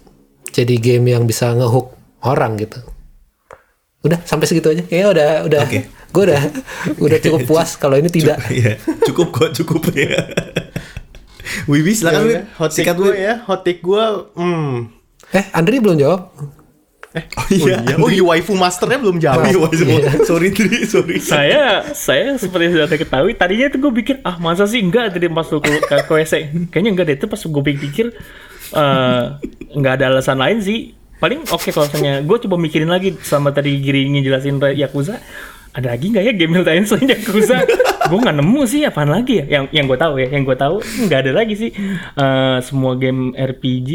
[0.51, 1.94] jadi game yang bisa ngehook
[2.25, 2.81] orang gitu.
[4.01, 4.83] Udah sampai segitu aja.
[4.85, 5.81] Kayaknya udah udah Oke.
[6.13, 6.41] gua udah
[6.99, 8.37] udah cukup puas kalau ini tidak.
[8.49, 10.25] Iya, cukup kok, cukup ya.
[11.69, 12.41] Wibi silakan Wib.
[12.57, 14.73] hot take Sikat gue ya hot take gue hmm
[15.35, 16.31] Eh, Andri belum jawab.
[16.35, 16.51] Oh
[17.15, 19.71] oh iya oh iya waifu masternya belum jawab Iya, wah,
[20.27, 21.23] sorry Tri, sorry.
[21.23, 25.47] saya saya seperti sudah ketahui tadinya itu gue pikir ah masa sih enggak tadi pas
[25.47, 26.33] lu ke, ke, ke WC
[26.75, 28.07] kayaknya enggak deh itu pas gue pikir
[28.75, 29.23] eh,
[29.79, 30.91] nggak ada alasan lain sih
[31.25, 35.17] paling oke kalau misalnya gue coba mikirin lagi sama tadi Giri ngejelasin Yakuza
[35.73, 37.65] ada lagi nggak ya game lain selain Yakuza
[38.11, 40.77] gue nggak nemu sih apaan lagi ya yang yang gue tahu ya yang gue tahu
[40.79, 41.71] nggak ada lagi sih
[42.15, 43.91] Eh, semua game RPG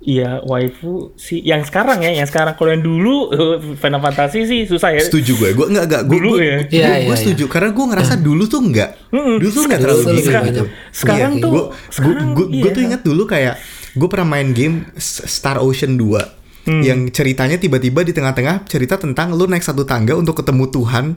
[0.00, 1.44] Iya, waifu sih.
[1.44, 5.04] Yang sekarang ya, yang sekarang kalau yang dulu eh, Final Fantasy sih susah ya.
[5.04, 6.56] Setuju gue, gue enggak enggak gue Dulu gue, ya.
[6.56, 10.08] gue- gue iya, setuju karena gue ngerasa dulu tuh enggak, dulu tuh enggak terlalu Dulu
[10.08, 10.30] tuh gitu.
[10.32, 10.66] lebih banyak.
[10.88, 12.72] Sekarang Iya, tuh- gue sekarang gue gue iya.
[12.72, 13.54] tuh ingat dulu kayak
[13.92, 16.84] gue pernah main game Star Ocean 2 Hmm.
[16.84, 21.16] yang ceritanya tiba-tiba di tengah-tengah cerita tentang lu naik satu tangga untuk ketemu Tuhan.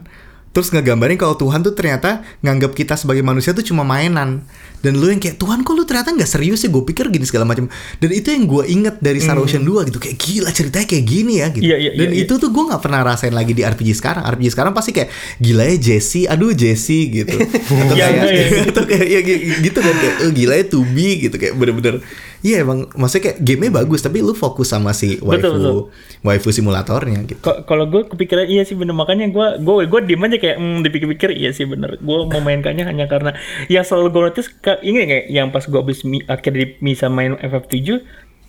[0.54, 4.40] Terus ngegambarin kalau Tuhan tuh ternyata nganggap kita sebagai manusia tuh cuma mainan.
[4.80, 6.70] Dan lu yang kayak Tuhan kok lu ternyata nggak serius sih?
[6.70, 7.66] Gue pikir gini segala macam.
[7.98, 9.98] Dan itu yang gue inget dari Star Ocean 2 gitu.
[9.98, 11.60] Kayak gila ceritanya kayak gini ya gitu.
[11.60, 11.74] Hmm.
[11.74, 14.22] Iya, iya, dan iya, itu tuh gue nggak pernah rasain lagi di RPG sekarang.
[14.24, 15.10] RPG sekarang pasti kayak
[15.42, 16.24] gila ya Jesse.
[16.24, 17.34] Aduh Jesse gitu.
[17.84, 18.10] Atau kayak
[18.72, 19.92] atau kayak ya, gi- gitu kan.
[19.92, 21.36] Kayak oh, gila ya Tubi gitu.
[21.36, 21.94] Kayak bener-bener
[22.44, 25.80] iya emang maksudnya kayak gamenya bagus tapi lu fokus sama si waifu Betul, betul.
[26.20, 30.36] waifu simulatornya gitu Kalau gue kepikiran iya sih bener makanya gue gue gue diem aja
[30.36, 31.96] kayak hmm, dipikir-pikir iya sih bener.
[32.04, 33.32] Gue memainkannya hanya karena
[33.72, 34.48] yang selalu gue notice
[34.84, 38.04] ini kayak yang pas gue habis mi, akhirnya bisa main FF7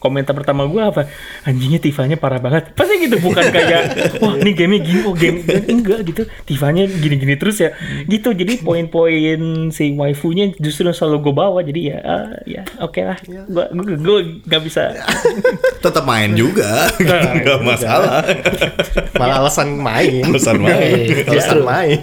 [0.06, 1.10] komentar pertama gue apa?
[1.50, 2.78] Anjingnya Tifanya parah banget.
[2.78, 3.82] Pasti gitu bukan kayak
[4.22, 6.30] wah ini gamenya gini oh game enggak gitu.
[6.46, 7.74] Tifanya gini-gini terus ya.
[8.06, 11.60] Gitu jadi poin-poin si waifunya justru yang selalu gue bawa.
[11.66, 13.18] Jadi ya ah, ya oke lah.
[13.26, 14.94] Gue gue gue nggak bisa.
[15.82, 16.86] Tetap main juga.
[17.02, 18.22] Nah, nggak masalah.
[19.18, 20.22] Malah alasan main.
[20.30, 20.94] Alasan main.
[21.10, 21.66] Eh, alasan justru.
[21.66, 22.00] main.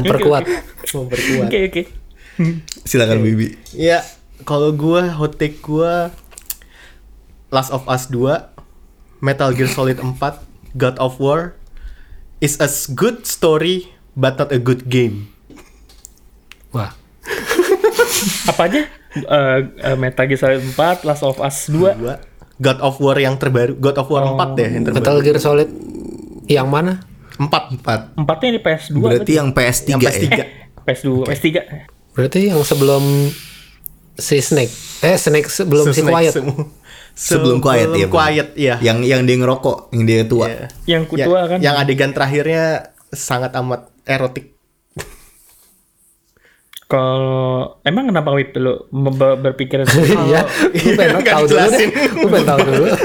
[0.00, 0.44] Memperkuat.
[0.88, 1.48] memperkuat.
[1.50, 1.82] Oke oke.
[2.88, 3.52] Silakan Bibi.
[3.76, 4.00] Ya
[4.48, 5.92] kalau gue hot take gue
[7.50, 10.16] Last of Us 2 Metal Gear Solid 4
[10.78, 11.58] God of War
[12.38, 15.28] is a good story but not a good game.
[16.70, 16.94] Wah.
[18.50, 18.80] apa aja?
[19.10, 22.14] Eh, eh, Metal Gear Solid 4 Last of Us 2 Dua.
[22.60, 25.02] God of War yang terbaru God of War 4 deh yang terbaru.
[25.02, 25.68] Metal Gear Solid
[26.46, 27.02] yang mana?
[27.36, 28.00] 4 empat.
[28.14, 30.10] Empatnya di PS2 berarti yang PS3 yang ya?
[30.12, 30.28] PS3
[30.86, 31.46] PS2 PS3
[32.14, 33.02] Berarti yang sebelum
[34.14, 34.72] si Snake.
[35.00, 36.34] Eh Snake sebelum si Snake Quiet.
[36.36, 36.79] semu-
[37.20, 40.66] sebelum quiet ya quiet iya yang yang dia ngerokok yang dia tua Iya.
[40.88, 42.64] yang Ya, kutua kan yang adegan terakhirnya
[43.12, 44.56] sangat amat erotik
[46.90, 49.86] kalau emang kenapa Wip lu me- be- berpikir
[50.26, 50.42] Iya,
[50.74, 51.86] gue pengen tahu dulu deh.
[51.86, 52.84] Gue pengen tahu dulu.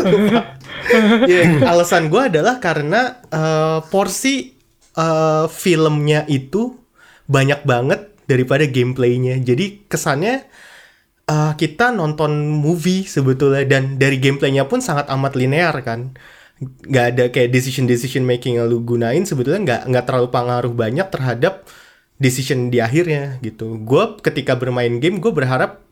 [1.25, 4.54] Ya, alasan gue adalah karena eh, porsi
[4.91, 6.78] eh, filmnya itu
[7.25, 9.38] banyak banget daripada gameplaynya.
[9.39, 10.45] Jadi kesannya
[11.29, 16.13] eh, kita nonton movie sebetulnya dan dari gameplaynya pun sangat amat linear kan.
[16.61, 21.07] Nggak ada kayak decision decision making yang lu gunain sebetulnya nggak nggak terlalu pengaruh banyak
[21.11, 21.67] terhadap
[22.21, 23.75] decision di akhirnya gitu.
[23.83, 25.83] Gue ketika bermain game gue berharap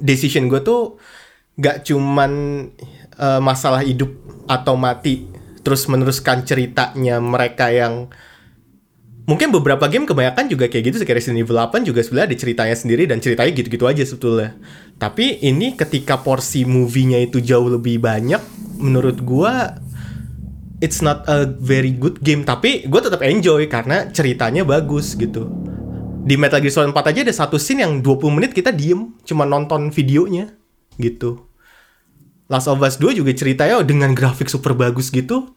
[0.00, 0.98] decision gue tuh
[1.56, 2.32] gak cuman
[3.16, 4.12] eh, masalah hidup
[4.50, 5.26] atau mati
[5.66, 8.06] terus meneruskan ceritanya mereka yang
[9.26, 12.76] mungkin beberapa game kebanyakan juga kayak gitu kayak Resident Evil 8 juga sebenarnya ada ceritanya
[12.78, 14.54] sendiri dan ceritanya gitu-gitu aja sebetulnya.
[14.96, 18.40] Tapi ini ketika porsi movie-nya itu jauh lebih banyak
[18.78, 19.82] menurut gua
[20.78, 22.46] it's not a very good game.
[22.46, 25.50] Tapi gue tetap enjoy karena ceritanya bagus gitu.
[26.26, 29.42] Di Metal Gear Solid 4 aja ada satu scene yang 20 menit kita diem cuma
[29.42, 30.54] nonton videonya
[31.02, 31.50] gitu.
[32.46, 35.50] Last of Us 2 juga ceritanya dengan grafik super bagus gitu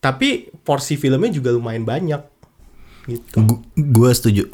[0.00, 2.39] tapi porsi filmnya juga lumayan banyak
[3.10, 3.36] gitu.
[3.36, 4.44] Gu- Gue setuju.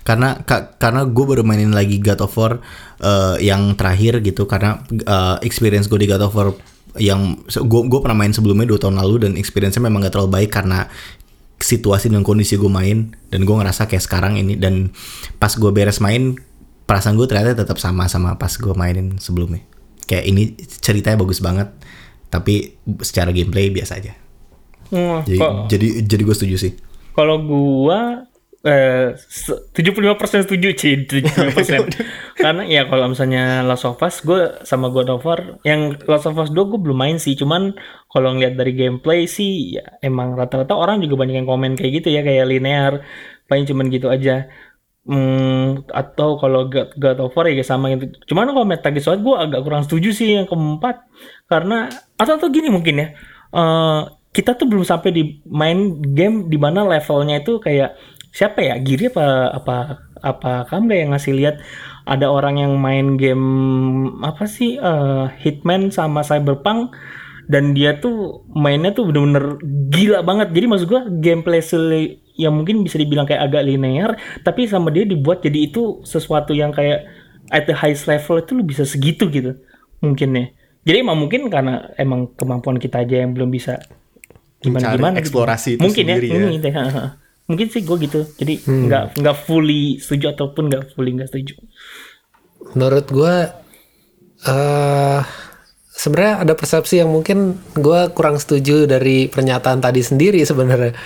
[0.00, 2.58] Karena ka- karena gue baru mainin lagi God of War
[2.98, 4.44] eh, yang terakhir gitu.
[4.44, 6.50] Karena eh, experience gue di God of War
[6.94, 10.50] yang gue gue pernah main sebelumnya dua tahun lalu dan experience-nya memang gak terlalu baik
[10.52, 10.86] karena
[11.56, 13.14] situasi dan kondisi gue main.
[13.28, 14.54] Dan gue ngerasa kayak sekarang ini.
[14.54, 14.90] Dan
[15.36, 16.34] pas gue beres main
[16.84, 19.62] perasaan gue ternyata tetap sama sama pas gue mainin sebelumnya.
[20.04, 20.42] Kayak ini
[20.78, 21.70] ceritanya bagus banget.
[22.28, 24.12] Tapi secara gameplay biasa aja.
[24.86, 26.72] Hmm, jadi kok- jadi jadi gue setuju sih
[27.14, 28.26] Kalau gua
[28.64, 32.00] eh se- 75% setuju sih 75%.
[32.40, 36.40] Karena ya kalau misalnya Last of Us gue sama God of War yang Last of
[36.40, 37.76] Us 2 gue belum main sih cuman
[38.08, 42.08] kalau ngeliat dari gameplay sih ya emang rata-rata orang juga banyak yang komen kayak gitu
[42.08, 43.04] ya kayak linear
[43.48, 44.48] paling cuman gitu aja.
[45.04, 48.32] Hmm, atau kalau God, God of War ya sama gitu.
[48.32, 51.04] Cuman kalau Metal Gear Solid gue agak kurang setuju sih yang keempat
[51.52, 53.06] karena atau atau gini mungkin ya.
[53.54, 54.00] eh
[54.34, 57.94] kita tuh belum sampai di main game di mana levelnya itu kayak
[58.34, 58.74] siapa ya?
[58.82, 59.76] Giri apa apa
[60.18, 61.62] apa kamu yang ngasih lihat
[62.04, 63.46] ada orang yang main game
[64.26, 66.92] apa sih eh, Hitman sama Cyberpunk
[67.46, 69.62] dan dia tuh mainnya tuh bener-bener
[69.94, 70.50] gila banget.
[70.50, 71.62] Jadi maksud gua gameplay
[72.34, 76.74] yang mungkin bisa dibilang kayak agak linear tapi sama dia dibuat jadi itu sesuatu yang
[76.74, 77.06] kayak
[77.54, 79.54] at the highest level itu lu bisa segitu gitu
[80.02, 80.44] mungkin ya
[80.82, 83.78] jadi emang mungkin karena emang kemampuan kita aja yang belum bisa
[84.64, 85.16] gimana gimana?
[85.20, 86.40] eksplorasi itu mungkin sendiri ya, ya.
[86.48, 87.04] mungkin, ha.
[87.44, 88.20] mungkin sih gue gitu.
[88.40, 91.54] Jadi nggak nggak fully setuju ataupun nggak fully nggak setuju.
[92.72, 93.34] Menurut gue
[94.44, 95.20] eh
[95.94, 100.96] sebenarnya ada persepsi yang mungkin gue kurang setuju dari pernyataan tadi sendiri sebenarnya.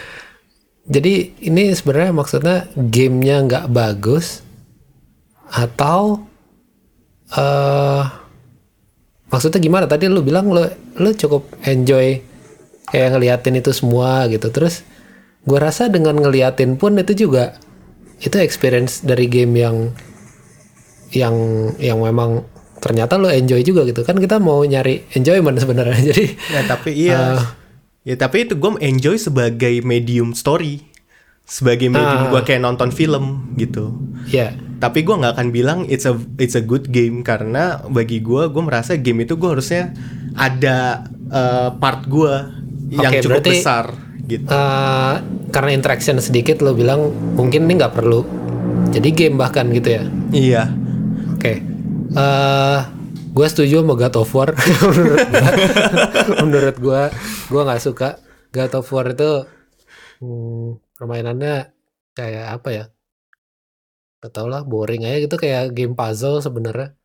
[0.88, 4.40] Jadi ini sebenarnya maksudnya gamenya nggak bagus
[5.53, 6.25] atau
[7.37, 8.05] eh
[9.29, 9.85] maksudnya gimana?
[9.85, 10.64] Tadi lu bilang lu
[10.97, 12.28] lu cukup enjoy
[12.90, 14.83] kayak ngeliatin itu semua gitu terus
[15.44, 17.57] gue rasa dengan ngeliatin pun itu juga
[18.18, 19.77] itu experience dari game yang
[21.14, 21.35] yang
[21.81, 22.44] yang memang
[22.79, 27.38] ternyata lo enjoy juga gitu kan kita mau nyari enjoyment sebenarnya jadi Ya tapi iya.
[28.05, 30.85] ya tapi itu gue enjoy sebagai medium story.
[31.48, 32.31] Sebagai medium Ah.
[32.31, 33.96] gue kayak nonton film gitu.
[34.29, 38.53] ya Tapi gue nggak akan bilang it's a it's a good game karena bagi gue
[38.53, 39.96] gue merasa game itu gue harusnya
[40.37, 42.35] ada eh, part gue
[42.88, 43.85] yang cukup berarti- besar
[44.29, 44.44] gitu.
[44.48, 45.14] eh,
[45.48, 48.20] karena interaction sedikit lo bilang mungkin ini nggak perlu.
[48.88, 50.05] Jadi game bahkan gitu ya?
[50.33, 50.62] Iya.
[51.37, 51.53] oke.
[52.12, 52.79] Eh
[53.29, 54.51] gue setuju sama God of War.
[54.88, 55.48] Menurut gue
[56.44, 57.03] menurut gue
[57.48, 58.18] gue nggak suka.
[58.48, 59.31] God of War itu
[60.20, 61.72] hmm, permainannya
[62.12, 62.85] kayak apa ya?
[64.18, 66.96] Gak tau lah boring aja gitu kayak game puzzle sebenarnya.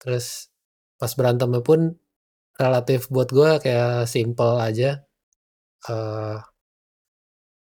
[0.00, 0.48] Terus
[0.96, 2.00] pas berantemnya pun
[2.56, 5.04] relatif buat gue kayak simple aja
[5.86, 6.38] eh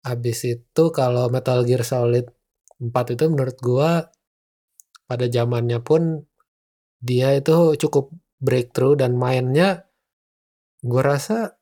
[0.02, 2.26] habis itu kalau Metal Gear Solid
[2.80, 3.92] 4 itu menurut gue
[5.04, 6.24] pada zamannya pun
[6.98, 9.84] dia itu cukup breakthrough dan mainnya
[10.80, 11.60] gue rasa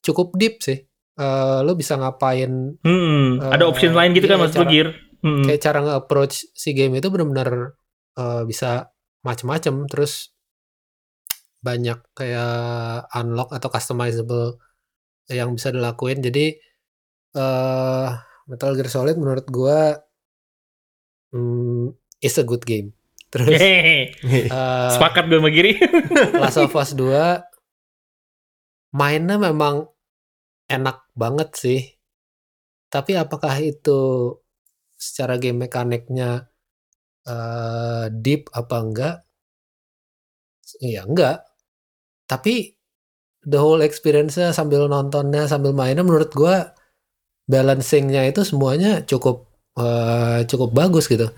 [0.00, 0.82] cukup deep sih
[1.18, 4.88] Eh lo bisa ngapain hmm, ada Eh, option lain gitu kan iya, mas cara- Gear
[5.18, 5.42] Hmm.
[5.42, 7.74] kayak cara nge-approach si game itu benar-benar
[8.14, 8.86] eh, bisa
[9.20, 10.30] macem-macem terus
[11.58, 12.54] banyak kayak
[13.12, 14.62] unlock atau customizable
[15.28, 16.56] yang bisa dilakuin jadi
[17.36, 18.08] eh
[18.48, 20.00] Metal Gear Solid menurut gua
[21.36, 21.92] hmm,
[22.24, 22.96] is a good game
[23.28, 24.08] terus eh,
[24.88, 25.76] sepakat gue sama Giri
[26.40, 27.48] Last of Us 2
[28.96, 29.88] mainnya memang
[30.68, 31.80] enak banget sih.
[32.88, 34.32] Tapi apakah itu
[34.96, 36.48] secara game mekaniknya
[37.28, 39.16] eh, deep apa enggak?
[40.80, 41.44] Ya enggak.
[42.28, 42.76] Tapi
[43.48, 46.76] the whole experience-nya sambil nontonnya sambil mainnya menurut gua
[47.48, 49.48] balancingnya itu semuanya cukup
[49.80, 51.32] eh, cukup bagus gitu.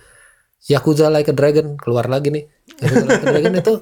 [0.69, 2.45] Yakuza Like a Dragon keluar lagi nih.
[2.83, 3.75] Yakuza Like a Dragon itu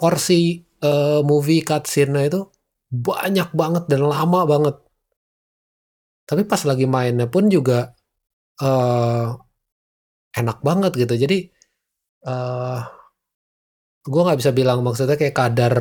[0.00, 2.40] porsi eh, movie cutscene-nya itu
[2.88, 4.76] banyak banget dan lama banget.
[6.28, 7.92] Tapi pas lagi mainnya pun juga
[8.62, 9.28] eh
[10.40, 11.14] enak banget gitu.
[11.20, 11.38] Jadi
[12.26, 12.80] eh
[14.02, 15.74] gue nggak bisa bilang maksudnya kayak kadar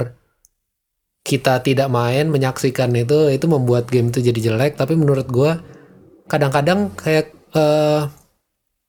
[1.22, 4.78] kita tidak main menyaksikan itu itu membuat game itu jadi jelek.
[4.78, 5.52] Tapi menurut gue
[6.30, 8.04] kadang-kadang kayak eh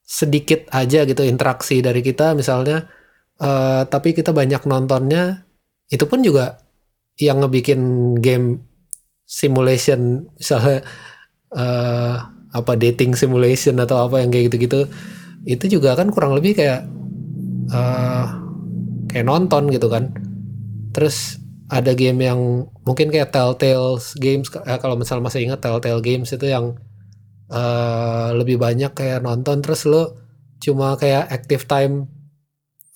[0.07, 2.89] sedikit aja gitu interaksi dari kita misalnya.
[3.43, 5.43] eh tapi kita banyak nontonnya
[5.91, 6.63] itu pun juga
[7.19, 8.63] yang ngebikin game
[9.27, 10.87] simulation misalnya
[11.57, 12.17] eh
[12.53, 14.87] apa dating simulation atau apa yang kayak gitu-gitu
[15.49, 16.87] itu juga kan kurang lebih kayak
[17.73, 18.27] eh
[19.11, 20.13] kayak nonton gitu kan
[20.95, 21.42] terus
[21.73, 26.45] ada game yang mungkin kayak Telltale Games eh, kalau misal masih ingat Telltale Games itu
[26.45, 26.77] yang
[27.49, 30.21] eh, lebih banyak kayak nonton terus lo
[30.61, 32.13] cuma kayak active time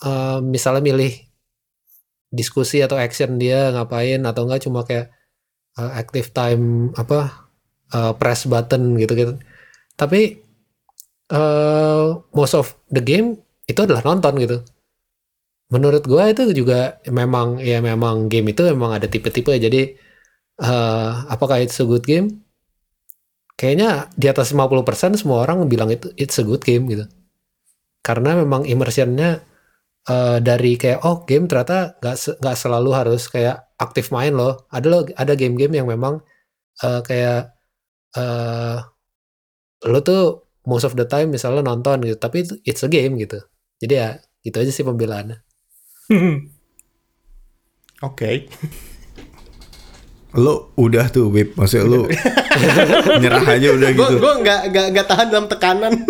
[0.04, 1.12] eh, misalnya milih
[2.28, 5.08] diskusi atau action dia ngapain atau enggak cuma kayak
[5.80, 7.48] eh, active time apa
[7.96, 9.32] eh, press button gitu gitu
[9.96, 10.44] tapi
[11.26, 12.06] eh
[12.36, 13.34] most of the game
[13.66, 14.56] itu adalah nonton gitu
[15.74, 19.50] menurut gua itu juga memang ya memang game itu memang ada tipe-tipe.
[19.50, 19.80] Jadi
[20.62, 22.28] eh apakah it's a good game?
[23.56, 27.04] Kayaknya di atas 50% semua orang bilang itu it's a good game gitu.
[28.06, 29.42] Karena memang immersionnya
[30.08, 34.66] eh, dari kayak oh game ternyata nggak nggak selalu harus kayak aktif main loh.
[34.72, 36.20] Ada lo ada game-game yang memang
[36.84, 37.56] eh, kayak
[38.18, 38.78] eh
[39.92, 40.20] lo tuh
[40.70, 43.38] most of the time misalnya nonton gitu tapi itu it's a game gitu.
[43.82, 44.08] Jadi ya
[44.44, 45.45] gitu aja sih pembelaannya
[48.02, 48.46] Oke.
[50.32, 51.56] Lo udah tuh, Wip.
[51.56, 52.04] Maksudnya lo
[53.22, 54.14] nyerah aja udah gitu.
[54.16, 55.92] gue nggak nggak nggak tahan dalam tekanan.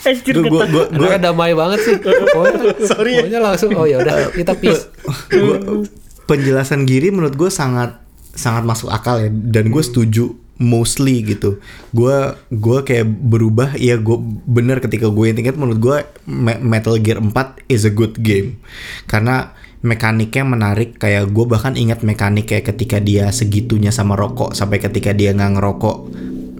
[0.00, 3.16] Anjir Gue gue gue Anaknya damai banget sih pokoknya, Sorry ya.
[3.20, 4.88] pokoknya langsung oh ya udah kita peace
[5.28, 5.84] gua-
[6.24, 8.00] penjelasan Giri menurut gue sangat
[8.32, 11.58] sangat masuk akal ya dan gue setuju mostly gitu.
[11.96, 15.96] Gue gue kayak berubah ya gue bener ketika gue ingat menurut gue
[16.28, 17.32] Me- Metal Gear 4
[17.66, 18.60] is a good game.
[19.08, 24.76] Karena mekaniknya menarik kayak gue bahkan ingat mekanik kayak ketika dia segitunya sama rokok sampai
[24.76, 25.96] ketika dia nggak ngerokok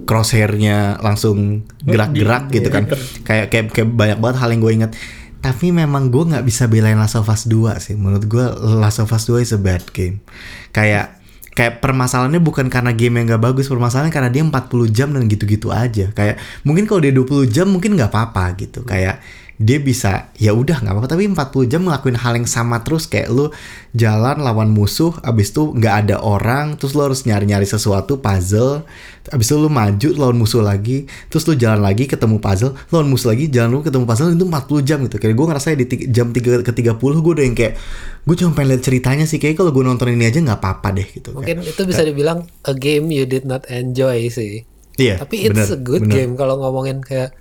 [0.09, 2.88] crosshairnya langsung gerak-gerak gitu kan.
[3.28, 4.92] Kayak kayak kayak banyak banget hal yang gue ingat.
[5.40, 7.96] Tapi memang gue nggak bisa belain Last of Us 2 sih.
[8.01, 8.44] Menurut gue
[8.80, 10.24] Last of Us 2 is a bad game.
[10.72, 11.20] Kayak
[11.55, 15.74] kayak permasalahannya bukan karena game yang nggak bagus permasalahannya karena dia 40 jam dan gitu-gitu
[15.74, 16.14] aja.
[16.14, 18.86] Kayak mungkin kalau dia 20 jam mungkin nggak apa-apa gitu.
[18.86, 19.18] Kayak
[19.61, 21.11] dia bisa ya udah nggak apa-apa.
[21.11, 23.53] Tapi 40 jam ngelakuin hal yang sama terus kayak lu
[23.92, 28.86] jalan lawan musuh abis itu nggak ada orang terus lu harus nyari-nyari sesuatu puzzle
[29.28, 33.34] abis itu lu maju lawan musuh lagi terus lu jalan lagi ketemu puzzle lawan musuh
[33.34, 35.16] lagi jalan lu ketemu puzzle itu 40 jam gitu.
[35.20, 37.74] Kayak gue ngerasa di jam 3 ke 30 gue udah yang kayak
[38.21, 41.09] gue cuma pengen lihat ceritanya sih kayak kalau gue nonton ini aja nggak apa-apa deh
[41.09, 44.62] gitu mungkin itu bisa dibilang a game you did not enjoy sih
[44.97, 46.14] iya tapi it's bener, a good bener.
[46.14, 47.33] game kalau ngomongin kayak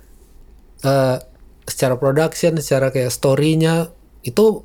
[0.80, 1.16] eh
[1.64, 4.64] secara production secara kayak storynya itu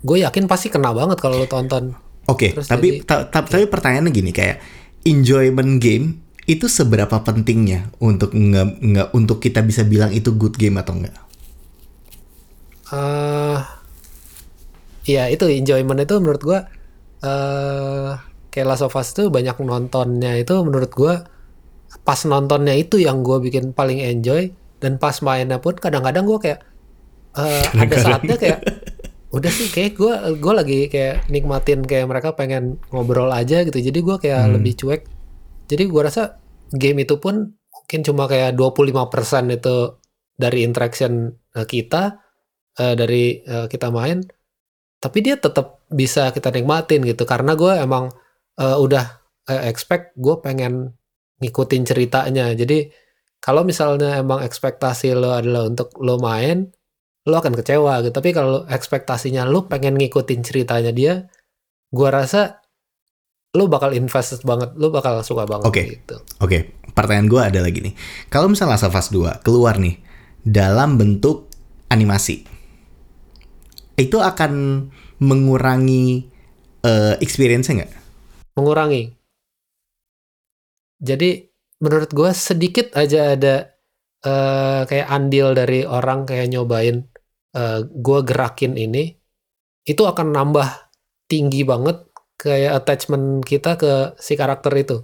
[0.00, 1.94] gue yakin pasti kena banget kalau lo tonton
[2.24, 4.60] Oke, Terus tapi jadi- ta- ta- tapi pertanyaannya gini kayak
[5.02, 10.76] enjoyment game itu seberapa pentingnya untuk nge, nge- untuk kita bisa bilang itu good game
[10.76, 11.16] atau enggak?
[12.88, 13.58] eh
[15.08, 16.60] ya itu enjoyment itu menurut gua
[17.24, 18.12] eh
[18.52, 20.36] kayak Last of Us tuh banyak nontonnya.
[20.36, 21.24] Itu menurut gua
[22.04, 24.52] pas nontonnya itu yang gua bikin paling enjoy.
[24.78, 26.60] Dan pas mainnya pun kadang-kadang gua kayak
[27.40, 28.60] eh ada saatnya kayak
[29.36, 33.80] udah sih kayak gua gua lagi kayak nikmatin kayak mereka pengen ngobrol aja gitu.
[33.80, 35.02] Jadi gua kayak lebih cuek.
[35.68, 36.38] Jadi gua rasa
[36.72, 39.76] game itu pun mungkin cuma kayak 25% itu
[40.36, 42.20] dari interaction eh, kita
[42.76, 44.20] eh, dari eh, kita main
[44.98, 48.10] tapi dia tetap bisa kita nikmatin gitu karena gue emang
[48.58, 49.04] eh, udah
[49.50, 50.94] eh, expect gue pengen
[51.38, 52.90] ngikutin ceritanya jadi
[53.38, 56.66] kalau misalnya emang ekspektasi lo adalah untuk lo main
[57.28, 61.30] lo akan kecewa gitu tapi kalau ekspektasinya lo pengen ngikutin ceritanya dia
[61.94, 62.58] gue rasa
[63.56, 65.82] lo bakal invest banget lo bakal suka banget Oke.
[65.88, 67.94] gitu Oke, pertanyaan gue ada lagi nih.
[68.28, 69.96] Kalau misalnya Last of Us 2 keluar nih
[70.44, 71.48] dalam bentuk
[71.88, 72.44] animasi,
[73.98, 74.86] itu akan
[75.18, 76.30] mengurangi
[76.86, 77.92] eh, experience-nya nggak?
[78.58, 79.14] mengurangi.
[80.98, 81.46] Jadi
[81.78, 83.70] menurut gue sedikit aja ada
[84.26, 87.06] eh, kayak andil dari orang kayak nyobain
[87.54, 89.14] eh, gue gerakin ini,
[89.86, 90.90] itu akan nambah
[91.30, 92.02] tinggi banget
[92.34, 94.98] kayak attachment kita ke si karakter itu.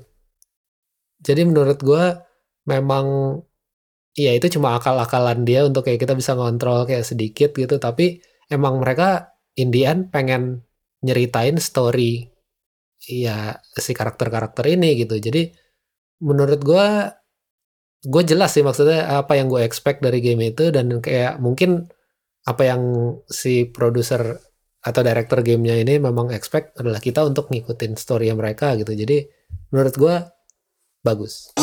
[1.23, 2.05] Jadi menurut gue
[2.67, 3.39] memang
[4.15, 8.19] ya itu cuma akal-akalan dia untuk kayak kita bisa ngontrol kayak sedikit gitu, tapi
[8.55, 10.63] emang mereka in the end pengen
[11.03, 12.31] nyeritain story
[13.05, 15.19] ya si karakter-karakter ini gitu.
[15.19, 15.51] Jadi
[16.25, 17.13] menurut gua
[18.05, 21.89] gue jelas sih maksudnya apa yang gue expect dari game itu dan kayak mungkin
[22.45, 22.83] apa yang
[23.33, 24.37] si produser
[24.85, 28.93] atau director gamenya ini memang expect adalah kita untuk ngikutin story mereka gitu.
[28.93, 29.25] Jadi
[29.73, 30.29] menurut gua
[31.01, 31.57] bagus.